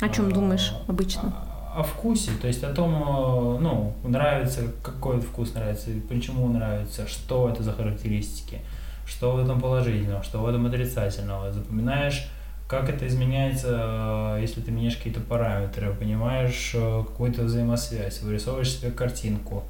[0.00, 1.32] О чем а, думаешь обычно?
[1.78, 7.48] о вкусе, то есть о том, э, ну, нравится, какой вкус нравится, почему нравится, что
[7.48, 8.58] это за характеристики,
[9.06, 11.52] что в этом положительного, что в этом отрицательного.
[11.52, 12.28] Запоминаешь,
[12.68, 18.90] как это изменяется, э, если ты меняешь какие-то параметры, понимаешь э, какую-то взаимосвязь, вырисовываешь себе
[18.90, 19.64] картинку.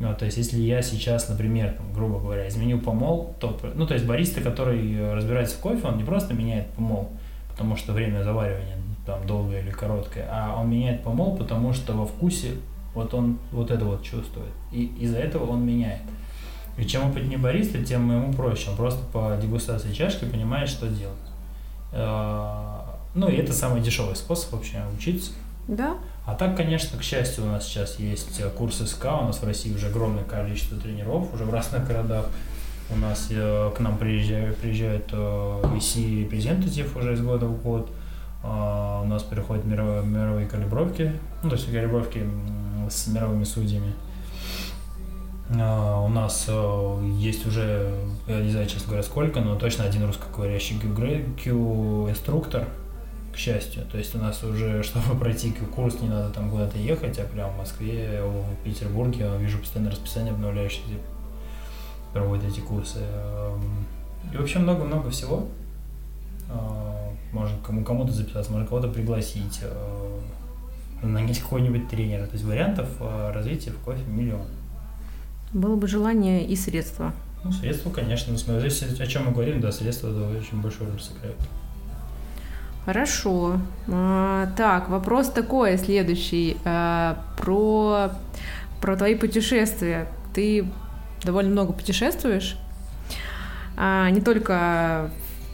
[0.00, 3.94] Ну, то есть, если я сейчас, например, там, грубо говоря, изменю помол, то, ну, то
[3.94, 7.10] есть, бариста, который разбирается в кофе, он не просто меняет помол,
[7.50, 12.06] потому что время заваривания там долгое или короткое, а он меняет помол, потому что во
[12.06, 12.52] вкусе
[12.94, 14.52] вот он вот это вот чувствует.
[14.72, 16.02] И из-за этого он меняет.
[16.76, 18.70] И чем опытнее бариста, тем ему проще.
[18.70, 21.27] Он просто по дегустации чашки понимает, что делать.
[21.92, 22.80] Э,
[23.14, 25.32] ну, и это самый дешевый способ вообще учиться.
[25.66, 25.96] Да.
[26.26, 29.74] А так, конечно, к счастью, у нас сейчас есть курсы СКА, у нас в России
[29.74, 32.26] уже огромное количество тренеров, уже в разных городах.
[32.90, 37.90] У нас э, к нам приезжают, приезжают э, VC презентатив уже из года в год.
[38.40, 41.12] Uh, у нас приходят мировые, мировые калибровки,
[41.42, 42.24] ну, то есть калибровки
[42.88, 43.92] с мировыми судьями.
[45.50, 47.94] Uh, у нас uh, есть уже,
[48.26, 52.66] я не знаю, честно говоря, сколько, но точно один русскоговорящий Q-инструктор,
[53.32, 53.84] к счастью.
[53.90, 57.52] То есть у нас уже, чтобы пройти Q-курс, не надо там куда-то ехать, а прямо
[57.54, 60.98] в Москве, в Петербурге я вижу постоянное расписание обновляющееся,
[62.12, 62.98] проводят эти курсы.
[64.32, 65.48] И вообще много-много всего
[67.32, 70.18] можно кому кому-то записаться, можно кого-то пригласить, э,
[71.02, 72.26] нанять какого-нибудь тренера.
[72.26, 74.46] То есть вариантов э, развития в кофе миллион.
[75.52, 77.12] Было бы желание и средства.
[77.44, 78.36] Ну, средства, конечно.
[78.36, 81.36] Смотри, о чем мы говорим, да, средства да, очень большую роль сыграют.
[82.84, 83.60] Хорошо.
[83.88, 86.56] А, так, вопрос такой следующий.
[86.64, 88.10] А, про,
[88.80, 90.08] про твои путешествия.
[90.34, 90.66] Ты
[91.24, 92.56] довольно много путешествуешь.
[93.76, 95.10] А, не только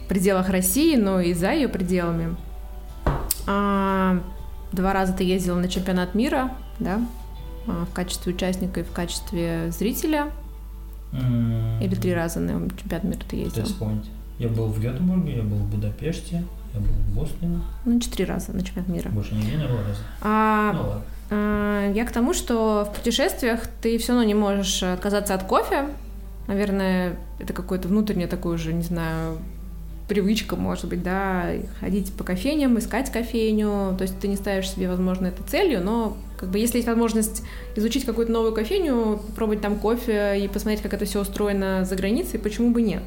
[0.07, 2.35] пределах России, но и за ее пределами.
[3.47, 4.21] А,
[4.71, 6.99] два раза ты ездила на чемпионат мира, да,
[7.65, 10.31] в качестве участника и в качестве зрителя.
[11.11, 11.83] Mm.
[11.83, 13.63] Или три раза на чемпионат мира ты ездил?
[13.63, 14.09] Вспомнить.
[14.37, 16.43] Я был в Гетеборге, я был в Будапеште,
[16.73, 17.61] я был в Бостоне.
[17.85, 19.09] Ну, четыре раза на чемпионат мира.
[19.09, 19.99] Больше нигде не было раза?
[20.21, 21.03] А, ну, ладно.
[21.29, 25.87] А, я к тому, что в путешествиях ты все равно не можешь отказаться от кофе.
[26.47, 29.39] Наверное, это какое-то внутреннее такое уже, не знаю,
[30.07, 31.45] привычка, может быть, да,
[31.79, 36.15] ходить по кофейням, искать кофейню, то есть ты не ставишь себе, возможно, это целью, но
[36.45, 37.41] как бы если есть возможность
[37.75, 42.39] изучить какую-то новую кофейню, попробовать там кофе и посмотреть, как это все устроено за границей,
[42.39, 43.01] почему бы нет?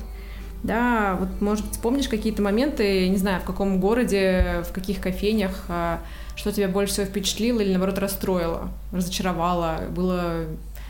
[0.65, 6.01] Да, вот, может, вспомнишь какие-то моменты, не знаю, в каком городе, в каких кофейнях, а,
[6.35, 10.47] что тебя больше всего впечатлило или, наоборот, расстроило, разочаровало, было...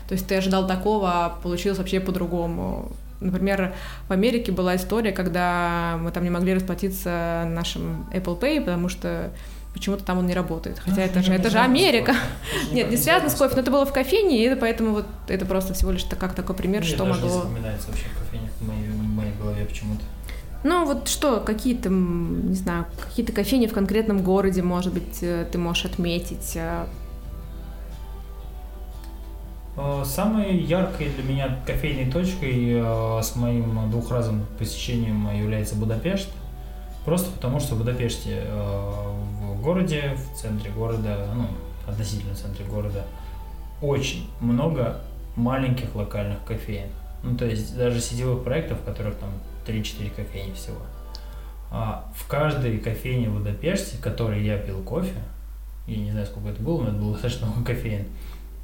[0.07, 2.91] То есть ты ожидал такого, а получилось вообще по-другому.
[3.21, 3.75] Например,
[4.07, 9.31] в Америке была история, когда мы там не могли расплатиться нашим Apple Pay, потому что
[9.73, 10.79] почему-то там он не работает.
[10.79, 12.15] Хотя это же, это же Америка.
[12.71, 15.73] Нет, не связано с кофе, но это было в кофейне, и поэтому вот это просто
[15.73, 17.29] всего лишь как такой пример, что могло...
[17.29, 20.01] вспоминается вообще кофейня в моей, голове почему-то.
[20.63, 25.57] Ну вот что, какие-то, не знаю, какие-то кофейни в конкретном городе, может быть, э, ты
[25.57, 26.85] можешь отметить, э,
[29.81, 32.81] Э, самой яркой для меня кофейной точкой
[33.23, 36.29] с моим двухразовым посещением является Будапешт.
[37.05, 38.43] Просто потому, что в Будапеште,
[39.59, 41.47] в городе, в центре города, ну,
[41.85, 43.05] относительно центре города,
[43.81, 45.01] очень много
[45.35, 46.87] маленьких локальных кофеин.
[47.23, 49.29] Ну, то есть даже сетевых проектов, в которых там
[49.67, 50.77] 3-4 кофейни всего.
[51.71, 55.17] А в каждой кофейне в Будапеште, в которой я пил кофе,
[55.87, 58.05] я не знаю, сколько это было, но это было достаточно много кофеин,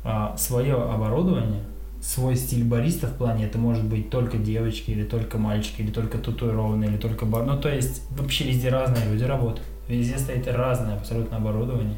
[0.04, 1.64] а, свое оборудование,
[2.02, 6.20] свой стиль бариста в плане, это может быть только девочки, или только мальчики, или только
[6.20, 7.44] татуированные, или только бар.
[7.44, 9.68] Ну, то есть вообще везде разные люди работают.
[9.88, 11.98] Везде стоит разное абсолютно оборудование.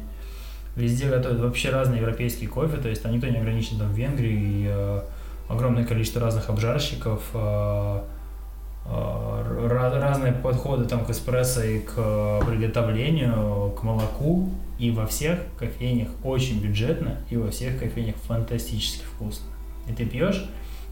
[0.76, 4.38] Везде готовят вообще разный европейский кофе, то есть там никто не ограничен там в Венгрии,
[4.38, 5.00] и, э,
[5.48, 8.00] огромное количество разных обжарщиков, э,
[8.86, 11.94] э, разные подходы там к эспрессо и к
[12.46, 14.50] приготовлению, к молоку.
[14.78, 19.46] И во всех кофейнях очень бюджетно, и во всех кофейнях фантастически вкусно.
[19.88, 20.48] И ты пьешь,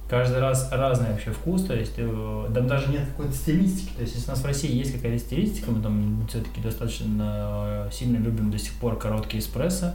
[0.08, 3.90] каждый раз разный вообще вкус, то есть э, там даже нет какой-то стилистики.
[3.96, 8.18] То есть если у нас в России есть какая-то стилистика, мы там все-таки достаточно сильно
[8.18, 9.94] любим до сих пор короткие эспрессо,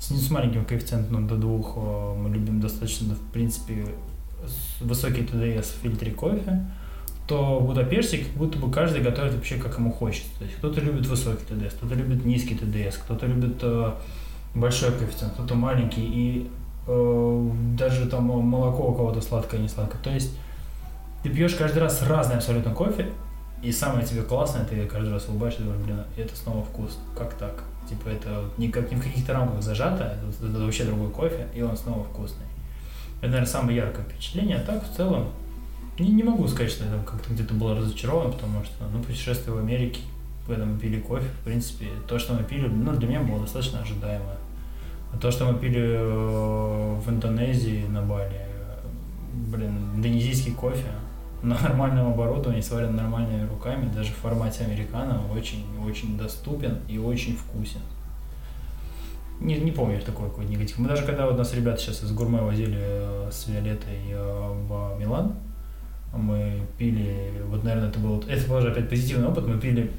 [0.00, 3.86] с, с маленьким коэффициентом до двух э, мы любим достаточно, в принципе,
[4.80, 6.66] высокий ТДС в фильтре кофе
[7.26, 10.28] то в Будапеште как будто бы каждый готовит вообще как ему хочется.
[10.38, 13.92] То есть кто-то любит высокий ТДС, кто-то любит низкий ТДС, кто-то любит э,
[14.54, 20.00] большой коэффициент, кто-то маленький, и э, даже там молоко у кого-то сладкое, не сладкое.
[20.02, 20.36] То есть
[21.22, 23.08] ты пьешь каждый раз разный абсолютно кофе,
[23.62, 27.64] и самое тебе классное, ты каждый раз улыбаешься думаешь, блин, это снова вкус, как так?
[27.88, 31.76] Типа это никак ни в каких-то рамках зажато, это, это вообще другой кофе, и он
[31.76, 32.44] снова вкусный.
[33.18, 34.58] Это, наверное, самое яркое впечатление.
[34.58, 35.30] А так, в целом,
[35.98, 39.54] не, не могу сказать, что я там как-то где-то был разочарован, потому что, ну, путешествие
[39.54, 40.00] в Америке,
[40.46, 43.80] когда мы пили кофе, в принципе, то, что мы пили, ну, для меня было достаточно
[43.80, 44.32] ожидаемо.
[45.14, 48.40] А то, что мы пили э, в Индонезии на Бали,
[49.32, 50.88] блин, индонезийский кофе
[51.42, 57.80] на нормальном оборудовании, сварен нормальными руками, даже в формате американо, очень-очень доступен и очень вкусен.
[59.40, 60.78] Не, не помню такой какой негатив.
[60.78, 64.98] Мы даже когда вот нас ребята сейчас из гурме возили э, с Виолеттой э, в
[64.98, 65.34] Милан,
[66.12, 69.90] мы пили, вот, наверное, это был, это был уже опять позитивный опыт, мы пили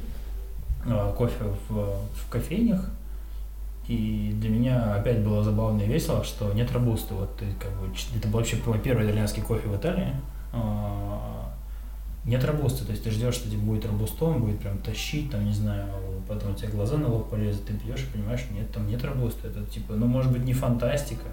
[1.17, 2.89] кофе в, в кофейнях,
[3.87, 7.13] и для меня опять было забавно и весело, что нет робусты.
[7.13, 7.29] Вот
[7.59, 10.13] как бы, это был вообще мой первый итальянский кофе в Италии.
[10.53, 11.53] А,
[12.25, 15.53] нет робусты, то есть ты ждешь, что тебе будет робустом, будет прям тащить, там, не
[15.53, 15.87] знаю,
[16.27, 19.47] потом у тебя глаза на лоб полезут, ты пьешь и понимаешь, нет, там нет робусты.
[19.47, 21.27] Это типа, ну, может быть, не фантастика,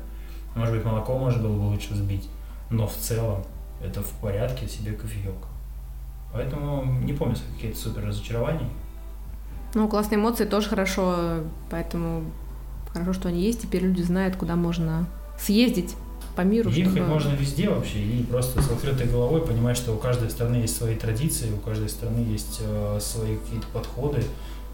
[0.55, 2.29] может быть, молоко можно было бы лучше взбить,
[2.69, 3.43] но в целом
[3.83, 5.47] это в порядке себе кофеек.
[6.35, 8.69] Поэтому не помню какие-то супер разочарования.
[9.75, 11.41] Ну, классные эмоции тоже хорошо,
[11.71, 12.25] поэтому
[12.93, 13.63] хорошо, что они есть.
[13.63, 15.07] Теперь люди знают, куда можно
[15.39, 15.95] съездить
[16.37, 16.71] по миру.
[16.71, 17.09] Ехать чтобы...
[17.09, 20.97] можно везде вообще, и просто с открытой головой понимать, что у каждой страны есть свои
[20.97, 24.23] традиции, у каждой страны есть э, свои какие-то подходы,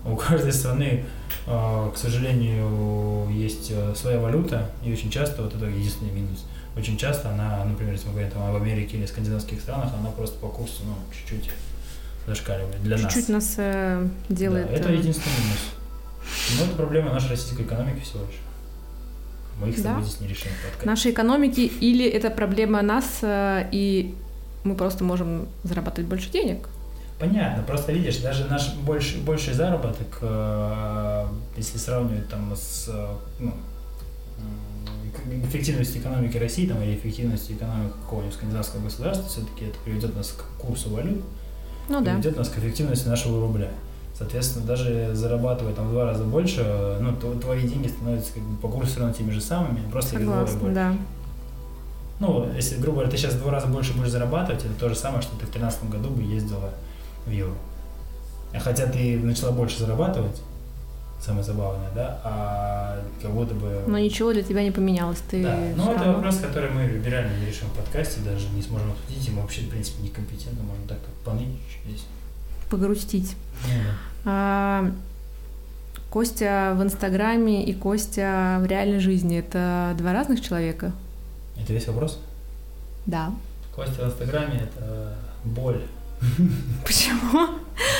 [0.04, 1.04] у каждой страны,
[1.46, 6.44] э, к сожалению, есть э, своя валюта, и очень часто, вот это единственный минус,
[6.76, 10.38] очень часто она, например, если мы говорим там, об Америке или скандинавских странах, она просто
[10.38, 11.50] по курсу, ну, чуть-чуть
[12.26, 14.68] зашкаливает для Чуть-чуть нас, нас э, делает...
[14.68, 14.96] Да, это э...
[14.96, 15.58] единственный минус.
[16.58, 18.40] Но это проблема нашей российской экономики всего лишь.
[19.60, 20.50] Мы их с тобой здесь не решим.
[20.84, 24.14] Нашей экономики или это проблема нас, э, и
[24.64, 26.68] мы просто можем зарабатывать больше денег?
[27.18, 31.26] Понятно, просто видишь, даже наш больше, больший заработок, э,
[31.56, 32.88] если сравнивать там с
[33.40, 33.52] ну,
[35.44, 40.60] эффективностью экономики России там, или эффективностью экономики какого-нибудь скандинавского государства, все-таки это приведет нас к
[40.60, 41.24] курсу валют,
[41.88, 42.38] ну, приведет да.
[42.38, 43.70] нас к эффективности нашего рубля.
[44.18, 48.68] Соответственно, даже зарабатывая там в два раза больше, ну, твои деньги становятся как бы по
[48.68, 50.74] курсу все равно теми же самыми, просто Согласна, больше.
[50.74, 50.94] да.
[52.18, 54.96] Ну, если, грубо говоря, ты сейчас в два раза больше будешь зарабатывать, это то же
[54.96, 56.70] самое, что ты в 2013 году бы ездила
[57.26, 57.54] в евро.
[58.52, 60.42] А хотя ты начала больше зарабатывать,
[61.20, 63.84] самое забавное, да, а как будто бы...
[63.86, 65.44] Но ничего для тебя не поменялось, ты...
[65.44, 66.14] Да, ну это равно...
[66.14, 69.60] вопрос, который мы реально не решим в подкасте, даже не сможем обсудить, и мы вообще,
[69.60, 71.50] в принципе, некомпетентны, можем так поныть
[71.86, 72.04] здесь.
[72.70, 73.36] Погрустить.
[74.24, 74.90] А,
[76.10, 80.92] Костя в Инстаграме и Костя в реальной жизни– это два разных человека?
[81.60, 82.18] Это весь вопрос?
[83.04, 83.30] Да.
[83.74, 85.14] Костя в Инстаграме– это
[85.44, 85.82] боль.
[86.86, 87.48] Почему?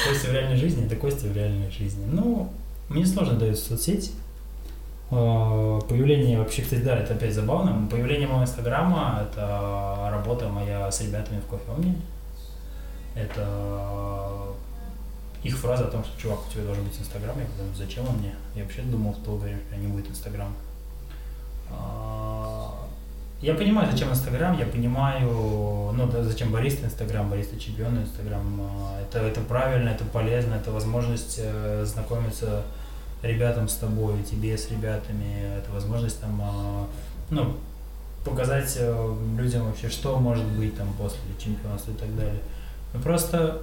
[0.09, 2.05] Костя в реальной жизни– это Костя в реальной жизни.
[2.11, 2.51] Ну,
[2.89, 4.13] мне сложно дается соцсеть.
[5.11, 7.87] А, появление вообще, кстати, да, это опять забавно.
[7.91, 11.95] Появление моего инстаграма– это работа моя с ребятами в кофе
[13.15, 13.47] Это
[15.43, 18.17] их фраза о том, что чувак, у тебя должен быть Инстаграм, я подумал, зачем он
[18.17, 18.35] мне?
[18.55, 20.53] Я вообще думал в то время, что не будет Инстаграм.
[21.71, 22.89] А,
[23.41, 28.43] я понимаю, зачем Инстаграм, я понимаю, ну, да, зачем бариста Инстаграм, бариста чемпион Инстаграм.
[28.61, 32.65] А, это, это правильно, это полезно, это возможность э, знакомиться
[33.23, 36.87] ребятам с тобой, тебе с ребятами, это возможность там, а,
[37.31, 37.57] ну,
[38.25, 42.41] показать э, людям вообще, что может быть там после чемпионства и так далее.
[42.93, 43.63] Ну, просто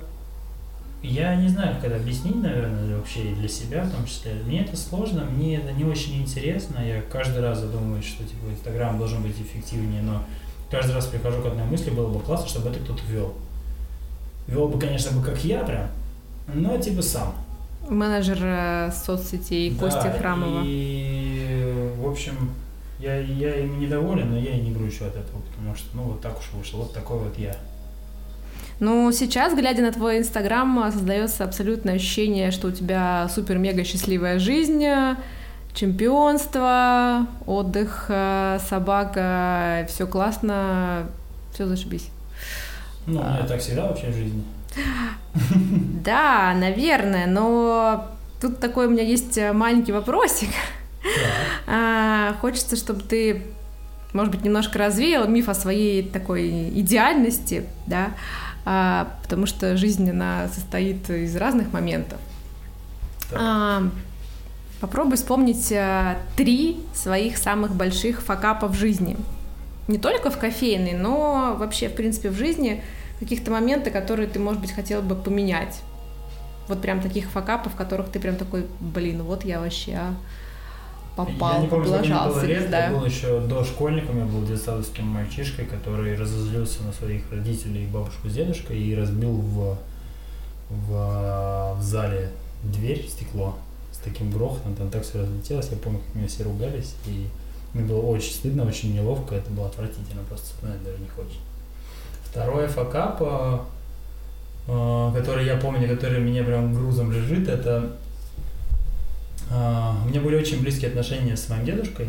[1.05, 4.33] я не знаю, как это объяснить, наверное, вообще и для себя в том числе.
[4.45, 6.79] Мне это сложно, мне это не очень интересно.
[6.79, 10.23] Я каждый раз задумываюсь, что типа Инстаграм должен быть эффективнее, но
[10.69, 13.33] каждый раз прихожу к одной мысли, было бы классно, чтобы это кто-то вел.
[14.47, 15.89] Вел бы, конечно, бы как я прям,
[16.53, 17.33] но типа сам.
[17.87, 20.61] Менеджер э, соцсетей да, Костя Храмова.
[20.65, 22.51] И, в общем,
[22.99, 26.21] я, я им недоволен, но я и не грущу от этого, потому что, ну, вот
[26.21, 27.55] так уж вышло, вот такой вот я.
[28.79, 34.85] Ну, сейчас, глядя на твой Инстаграм, создается абсолютное ощущение, что у тебя супер-мега счастливая жизнь,
[35.73, 41.07] чемпионство, отдых, э, собака, все классно,
[41.53, 42.09] все зашибись.
[43.07, 43.47] Ну, у меня а.
[43.47, 44.43] так всегда вообще в жизни.
[46.03, 50.49] Да, наверное, но тут такой у меня есть маленький вопросик.
[51.65, 53.41] А, хочется, чтобы ты,
[54.13, 58.11] может быть, немножко развеял миф о своей такой идеальности, да,
[58.65, 62.19] а, потому что жизнь, она состоит из разных моментов.
[63.31, 63.83] А,
[64.81, 69.17] попробуй вспомнить а, три своих самых больших факапа в жизни.
[69.87, 72.83] Не только в кофейной, но вообще, в принципе, в жизни
[73.19, 75.81] каких-то моменты, которые ты, может быть, хотел бы поменять.
[76.67, 80.15] Вот прям таких факапов, которых ты прям такой, блин, вот я вообще а,
[81.15, 82.97] попал, я не помню, мне было облажался лет, весь, я да.
[82.97, 88.79] был еще дошкольником, я был детсадовским мальчишкой, который разозлился на своих родителей, бабушку с дедушкой,
[88.79, 89.77] и разбил в,
[90.69, 92.31] в, в зале
[92.63, 93.55] дверь, стекло
[93.91, 97.27] с таким грохотом, там так все разлетелось, я помню, как меня все ругались, и
[97.73, 101.39] мне было очень стыдно, очень неловко, это было отвратительно, просто вспоминать даже не хочется.
[102.25, 103.57] Второе факап, э,
[104.67, 107.95] э, который я помню, который мне прям грузом лежит, это
[109.49, 112.07] у меня были очень близкие отношения с моим дедушкой,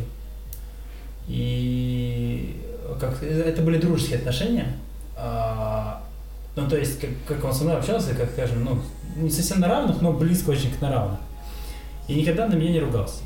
[1.28, 2.62] и
[3.01, 4.76] как, это были дружеские отношения,
[5.16, 6.03] а,
[6.55, 8.78] ну, то есть, как, как он со мной общался, как, скажем, ну,
[9.16, 11.20] не совсем на равных, но близко очень к на равных.
[12.09, 13.22] И никогда на меня не ругался.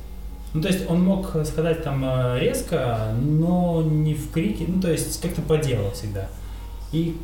[0.54, 4.90] Ну, то есть, он мог сказать там э, резко, но не в крике, ну, то
[4.90, 6.28] есть, как-то по делу всегда.
[6.92, 7.16] И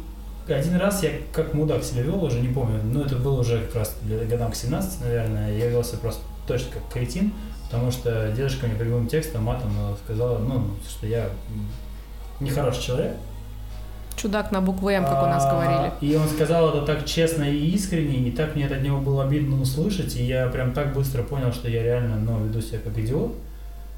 [0.48, 3.76] один раз я как мудак себя вел, уже не помню, но это было уже как
[3.76, 3.96] раз
[4.28, 7.32] годам к 17, наверное, я велся просто точно как кретин,
[7.64, 11.28] потому что дедушка мне прямым текстом, матом э, сказала, ну, что я
[12.40, 13.16] нехороший человек,
[14.16, 15.92] Чудак на букву М, как у нас а, говорили.
[16.00, 19.60] И он сказал это так честно и искренне, и так мне от него было обидно
[19.60, 23.34] услышать, и я прям так быстро понял, что я реально, ну, веду себя как идиот,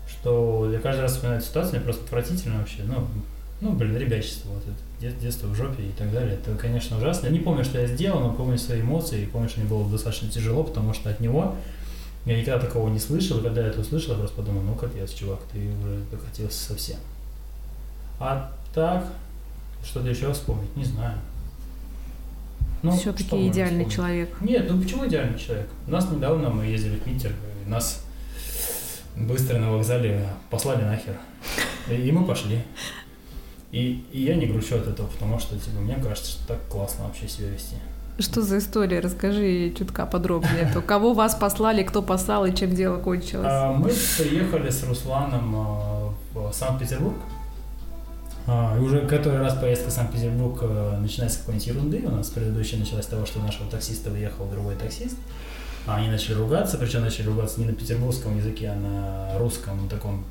[0.08, 3.06] что я каждый раз вспоминаю эту ситуацию, мне просто отвратительно вообще, ну,
[3.60, 4.76] ну, блин, ребячество, вот это,
[5.06, 7.26] дет- детство в жопе и так далее, это, конечно, ужасно.
[7.26, 9.88] Я не помню, что я сделал, но помню свои эмоции, и помню, что мне было
[9.88, 11.54] достаточно тяжело, потому что от него
[12.24, 15.12] я никогда такого не слышал, и когда я это услышал, я просто подумал, ну, капец,
[15.12, 16.98] чувак, ты уже докатился совсем.
[18.20, 19.06] А так,
[19.84, 21.18] что-то еще вспомнить, не знаю.
[22.82, 23.92] Ну, Все-таки идеальный вспомнить?
[23.92, 24.40] человек.
[24.40, 25.68] Нет, ну почему идеальный человек?
[25.86, 27.32] У нас недавно мы ездили в Питер,
[27.64, 28.04] и нас
[29.16, 31.16] быстро на вокзале послали нахер.
[31.88, 32.62] И, и мы пошли.
[33.72, 37.04] И, и я не грущу от этого, потому что, типа, мне кажется, что так классно
[37.04, 37.76] вообще себя вести.
[38.18, 38.98] Что за история?
[39.00, 40.68] Расскажи чутка подробнее.
[40.74, 43.46] То кого вас послали, кто послал и чем дело кончилось?
[43.48, 47.14] А, Мы приехали с Русланом а, в Санкт-Петербург.
[48.48, 52.02] А, И уже который раз поездка в Санкт-Петербург а, начинается с какой-нибудь ерунды.
[52.06, 55.16] У нас предыдущая началась с того, что у нашего таксиста выехал другой таксист.
[55.86, 60.24] А Они начали ругаться, причем начали ругаться не на петербургском языке, а на русском таком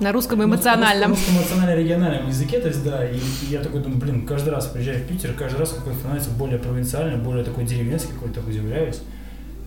[0.00, 1.10] На русском эмоциональном.
[1.10, 4.66] На русском эмоционально-региональном языке, то есть, да, и, и я такой думаю, блин, каждый раз
[4.66, 9.00] приезжаю в Питер, каждый раз какой-то становится более провинциальный, более такой деревенский какой-то, удивляюсь.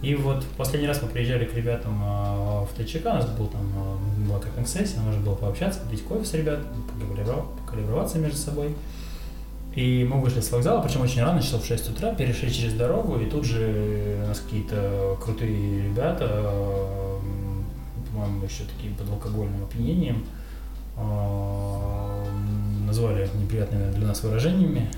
[0.02, 3.62] И вот последний раз мы приезжали к ребятам а, в ТЧК, у нас был там
[3.78, 8.76] а, была как сессия, нужно было пообщаться, попить кофе с покалибров- покалиброваться между собой.
[9.76, 13.18] И мы вышли с вокзала, причем очень рано, часов в 6 утра, перешли через дорогу,
[13.18, 17.13] и тут же у нас какие-то крутые ребята, а,
[18.14, 20.26] по-моему, еще такие под алкогольным опьянением,
[20.96, 22.26] а,
[22.86, 24.90] назвали неприятными для нас выражениями,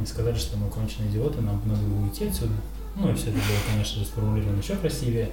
[0.00, 2.54] и сказали, что мы конченые идиоты, нам надо уйти отсюда.
[2.96, 5.30] Ну и все это было, конечно сформулировано еще красивее.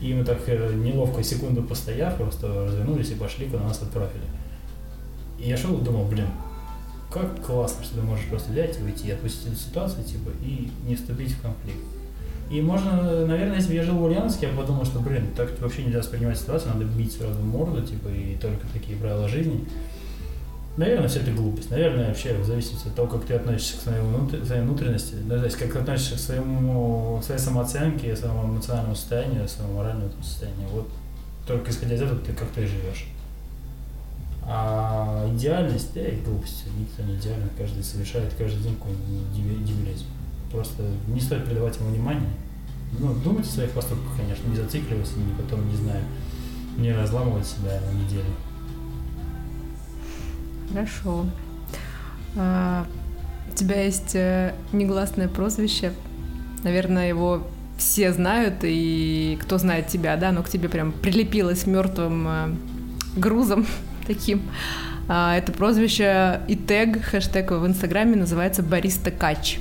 [0.00, 4.24] И мы так э, неловко секунду постояв, просто развернулись и пошли, куда нас отправили.
[5.38, 6.28] И я шел и думал, блин,
[7.10, 10.96] как классно, что ты можешь просто взять и уйти, отпустить эту ситуацию, типа, и не
[10.96, 11.80] вступить в конфликт.
[12.50, 15.58] И можно, наверное, если бы я жил в Ульяновске, я бы подумал, что, блин, так
[15.60, 19.66] вообще нельзя воспринимать ситуацию, надо бить сразу морду, типа, и только такие правила жизни.
[20.76, 21.70] Наверное, все это глупость.
[21.70, 25.38] Наверное, вообще в зависимости от того, как ты относишься к своей, внутр- своей внутренности, да,
[25.38, 30.68] то есть как ты относишься к своему, своей самооценке, своему эмоциональному состоянию, своему моральному состоянию.
[30.68, 30.88] Вот
[31.46, 33.06] только исходя из этого ты как-то и живешь.
[34.48, 36.64] А идеальность, да, и глупость.
[36.78, 40.04] Никто не идеален, каждый совершает каждый день какой-нибудь дивилизм.
[40.50, 42.28] Просто не стоит придавать ему внимания.
[42.98, 46.02] Ну, думать о своих поступках, конечно, не зацикливаться, и потом, не знаю,
[46.78, 48.30] не разламывать себя неделю.
[50.72, 51.26] Хорошо.
[52.36, 52.86] А,
[53.50, 55.92] у тебя есть э, негласное прозвище.
[56.62, 62.28] Наверное, его все знают, и кто знает тебя, да, но к тебе прям прилепилось мертвым
[62.28, 62.54] э,
[63.16, 63.66] грузом
[64.06, 64.42] таким.
[65.08, 69.58] А, это прозвище и тег, хэштег в Инстаграме называется Бариста Кач.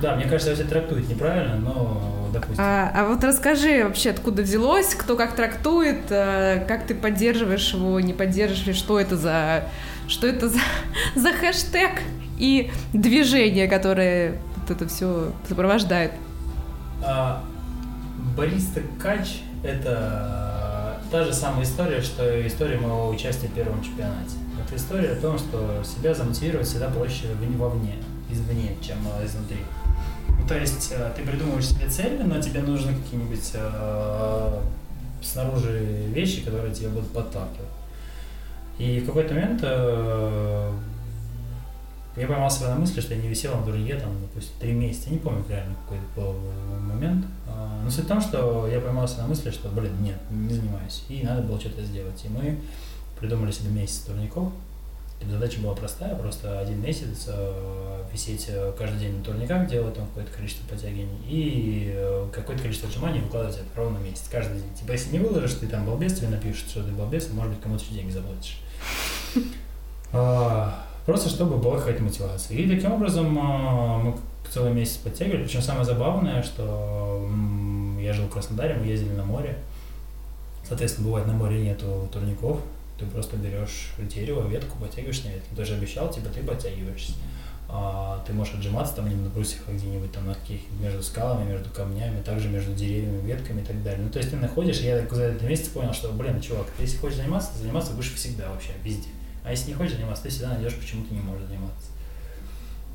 [0.00, 2.56] Да, мне кажется, все трактуют неправильно, но допустим.
[2.58, 8.00] А, а вот расскажи вообще, откуда взялось, кто как трактует, э, как ты поддерживаешь его,
[8.00, 9.64] не поддерживаешь, что это за,
[10.08, 10.60] что это за,
[11.14, 12.00] за хэштег
[12.38, 16.12] и движение, которое вот это все сопровождает.
[17.04, 17.42] А,
[18.36, 24.36] Бариста Кач– это та же самая история, что и история моего участия в первом чемпионате.
[24.64, 27.94] Это история о том, что себя замотивировать всегда проще вне- вовне,
[28.30, 29.58] извне, чем э, изнутри.
[29.58, 29.79] Ну,
[30.48, 34.60] то есть э, ты придумываешь себе цели, но тебе нужны какие-нибудь э,
[35.22, 37.68] снаружи вещи, которые тебя будут подталкивать.
[38.78, 40.72] И в какой-то момент э,
[42.16, 45.10] Я поймал себя на мысли, что я не висел на турнике, там, допустим, три месяца,
[45.10, 46.34] не помню реально какой был
[46.80, 47.24] момент.
[47.46, 50.52] А, но суть в том, что я поймал себя на мысли, что, блин, нет, не
[50.54, 52.24] занимаюсь, и надо было что-то сделать.
[52.24, 52.58] И мы
[53.18, 54.52] придумали себе месяц турников,
[55.28, 60.06] Задача была простая, просто один месяц э, висеть э, каждый день на турниках, делать там
[60.06, 64.74] какое-то количество подтягиваний и э, какое-то количество отжиманий выкладывать это ровно месяц, каждый день.
[64.74, 67.62] Типа, если не выложишь, ты там балбес, тебе напишут, что ты балбес, и, может быть,
[67.62, 68.60] кому-то еще деньги заплатишь.
[70.12, 72.56] А, просто чтобы была какая-то мотивация.
[72.56, 74.16] И таким образом а, мы
[74.50, 75.44] целый месяц подтягивали.
[75.44, 77.30] Причем самое забавное, что
[78.00, 79.56] я жил в Краснодаре, мы ездили на море.
[80.66, 82.58] Соответственно, бывает на море нету турников,
[83.00, 85.48] ты просто берешь дерево, ветку, подтягиваешь на ветке.
[85.56, 87.14] Даже обещал, типа ты подтягиваешься.
[87.72, 92.20] А, ты можешь отжиматься там на брусьях, где-нибудь там на каких между скалами, между камнями,
[92.20, 94.04] также между деревьями, ветками и так далее.
[94.04, 96.82] Ну, то есть ты находишь, я так за этот месяц понял, что, блин, чувак, ты
[96.82, 99.08] если хочешь заниматься, ты заниматься будешь всегда вообще, везде.
[99.44, 101.86] А если не хочешь заниматься, ты всегда найдешь, почему ты не можешь заниматься.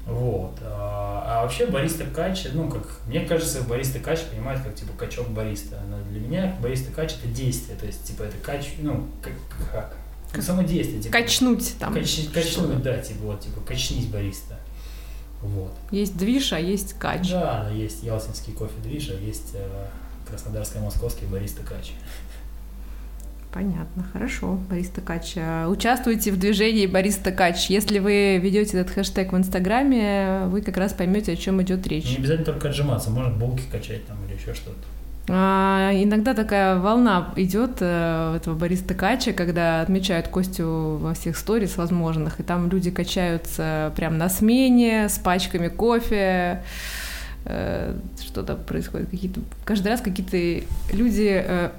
[0.06, 0.60] Вот.
[0.62, 5.30] А, а вообще бариста кач, ну, как, мне кажется, бариста кач понимает как, типа, качок
[5.30, 5.82] бариста.
[5.89, 9.34] Но для меня бариста кач это действие, то есть, типа, это кач, ну, как,
[9.72, 9.97] как,
[10.32, 11.01] как само действие.
[11.01, 11.93] Типа, качнуть там.
[11.93, 14.60] Кач, качнуть, да, типа, вот, типа, качнись бариста.
[15.41, 15.74] Вот.
[15.91, 17.30] Есть движ, а есть кач.
[17.32, 19.88] Да, есть ялтинский кофе движ, а есть э,
[20.28, 21.93] краснодарско-московский бариста кач.
[23.56, 25.36] Понятно, хорошо, Борис Токач.
[25.70, 27.68] Участвуйте в движении Борис Токач.
[27.68, 32.10] Если вы ведете этот хэштег в Инстаграме, вы как раз поймете, о чем идет речь.
[32.10, 34.76] Не обязательно только отжиматься, можно булки качать там или еще что-то.
[35.30, 41.78] А, иногда такая волна идет э, этого Бориса Токача, когда отмечают Костю во всех сторис
[41.78, 46.62] возможных, и там люди качаются прям на смене с пачками кофе,
[47.45, 51.70] э, что-то происходит, какие-то каждый раз какие-то люди э,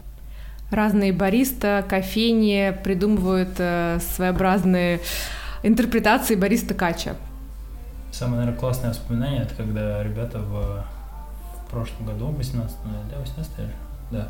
[0.71, 5.01] разные бариста, кофейни придумывают э, своеобразные
[5.63, 7.17] интерпретации бариста кача.
[8.13, 10.85] Самое, наверное, классное воспоминание, это когда ребята в,
[11.63, 12.77] в прошлом году, 18
[13.11, 13.53] да, 18
[14.11, 14.29] да,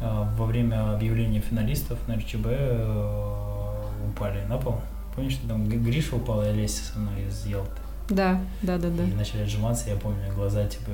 [0.00, 3.74] э, во время объявления финалистов на РЧБ э,
[4.10, 4.80] упали на пол.
[5.14, 7.70] Помнишь, что там Гриша упал и Олеся со мной из Елты?
[8.08, 9.04] Да, да, да, да.
[9.04, 10.90] И начали отжиматься, я помню, глаза типа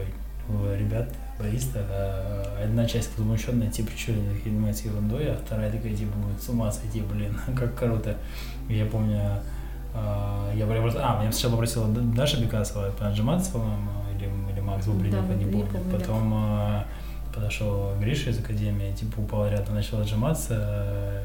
[0.76, 1.08] ребят
[1.38, 4.12] бариста, а одна часть возмущенная, типа, что
[4.44, 8.16] занимается ерундой, а вторая такая, типа, будет с ума сойти, блин, как круто.
[8.68, 9.20] Я помню,
[9.94, 15.26] а, я просто, а, меня сначала попросила Даша Бекасова поотжиматься, по-моему, или, или Макс Бубринев,
[15.28, 15.68] да, не помню.
[15.92, 16.86] Потом да.
[17.34, 21.24] подошел Гриша из Академии, типа, упал рядом, начал отжиматься,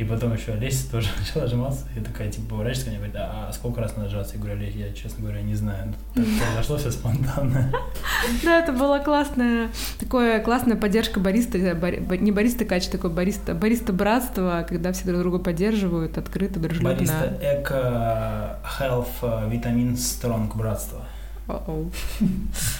[0.00, 1.84] и потом еще Олеся тоже начала отжиматься.
[1.94, 4.34] И такая, типа, поворачивается ко мне говорит, а, а сколько раз надо отжаться?
[4.34, 5.92] Я говорю, Олеся, я, честно говоря, не знаю.
[6.14, 7.70] Так произошло все спонтанно.
[8.42, 14.64] Да, это была классная, такое классная поддержка бариста, не бариста кач, такой бариста, бариста братства,
[14.68, 16.94] когда все друг друга поддерживают, открыто, дружелюбно.
[16.94, 21.04] Бариста эко, health, витамин, стронг братство.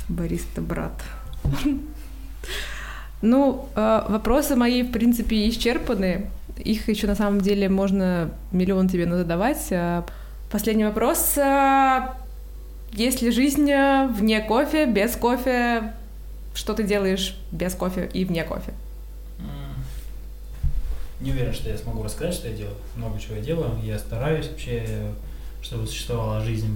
[0.09, 1.03] Бариста брат.
[3.23, 6.31] Ну, э, вопросы мои, в принципе, исчерпаны.
[6.59, 9.69] Их еще на самом деле можно миллион тебе задавать.
[9.73, 10.05] А
[10.51, 11.39] последний вопрос.
[11.39, 12.17] А
[12.93, 13.71] есть ли жизнь
[14.11, 15.95] вне кофе, без кофе?
[16.55, 18.73] Что ты делаешь без кофе и вне кофе?
[21.21, 22.77] Не уверен, что я смогу рассказать, что я делаю.
[22.97, 23.79] Много чего я делаю.
[23.83, 25.13] Я стараюсь вообще,
[25.63, 26.67] чтобы существовала жизнь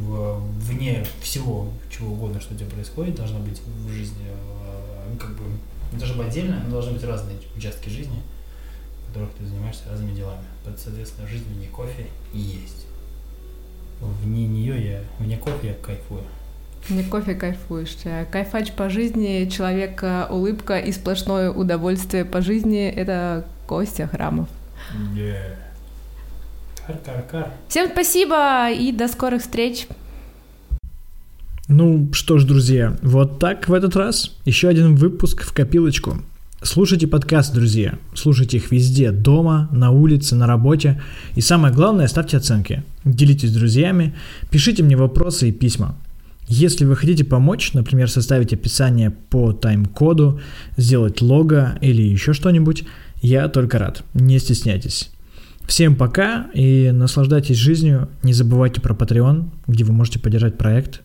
[0.59, 3.15] вне всего, чего угодно, что у тебя происходит.
[3.15, 5.45] Должна быть в жизни, а, как бы,
[5.93, 8.23] быть отдельно, но должны быть разные участки жизни
[9.15, 10.43] которых ты занимаешься разными делами.
[10.77, 12.87] Соответственно, жизнь вне кофе и есть.
[14.01, 16.23] Вне нее я, вне кофе я кайфую.
[16.89, 17.97] Вне кофе кайфуешь.
[18.31, 24.49] Кайфач по жизни, человек э, улыбка и сплошное удовольствие по жизни— это Костя Храмов.
[25.15, 25.55] Yeah.
[26.87, 27.53] Кар-кар-кар.
[27.69, 29.87] Всем спасибо и до скорых встреч.
[31.69, 34.37] Ну что ж, друзья, вот так в этот раз.
[34.45, 36.19] Еще один выпуск в копилочку.
[36.65, 37.99] Слушайте подкаст, друзья.
[38.15, 40.99] Слушайте их везде, дома, на улице, на работе.
[41.35, 42.83] И самое главное, ставьте оценки.
[43.05, 44.15] Делитесь с друзьями,
[44.51, 45.95] пишите мне вопросы и письма.
[46.49, 50.41] Если вы хотите помочь, например, составить описание по тайм-коду,
[50.79, 52.85] сделать лого или еще что-нибудь,
[53.21, 54.03] я только рад.
[54.15, 55.11] Не стесняйтесь.
[55.67, 58.09] Всем пока и наслаждайтесь жизнью.
[58.23, 61.03] Не забывайте про Patreon, где вы можете поддержать проект.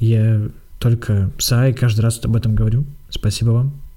[0.00, 2.84] Я только за и каждый раз об этом говорю.
[3.08, 3.87] Спасибо вам.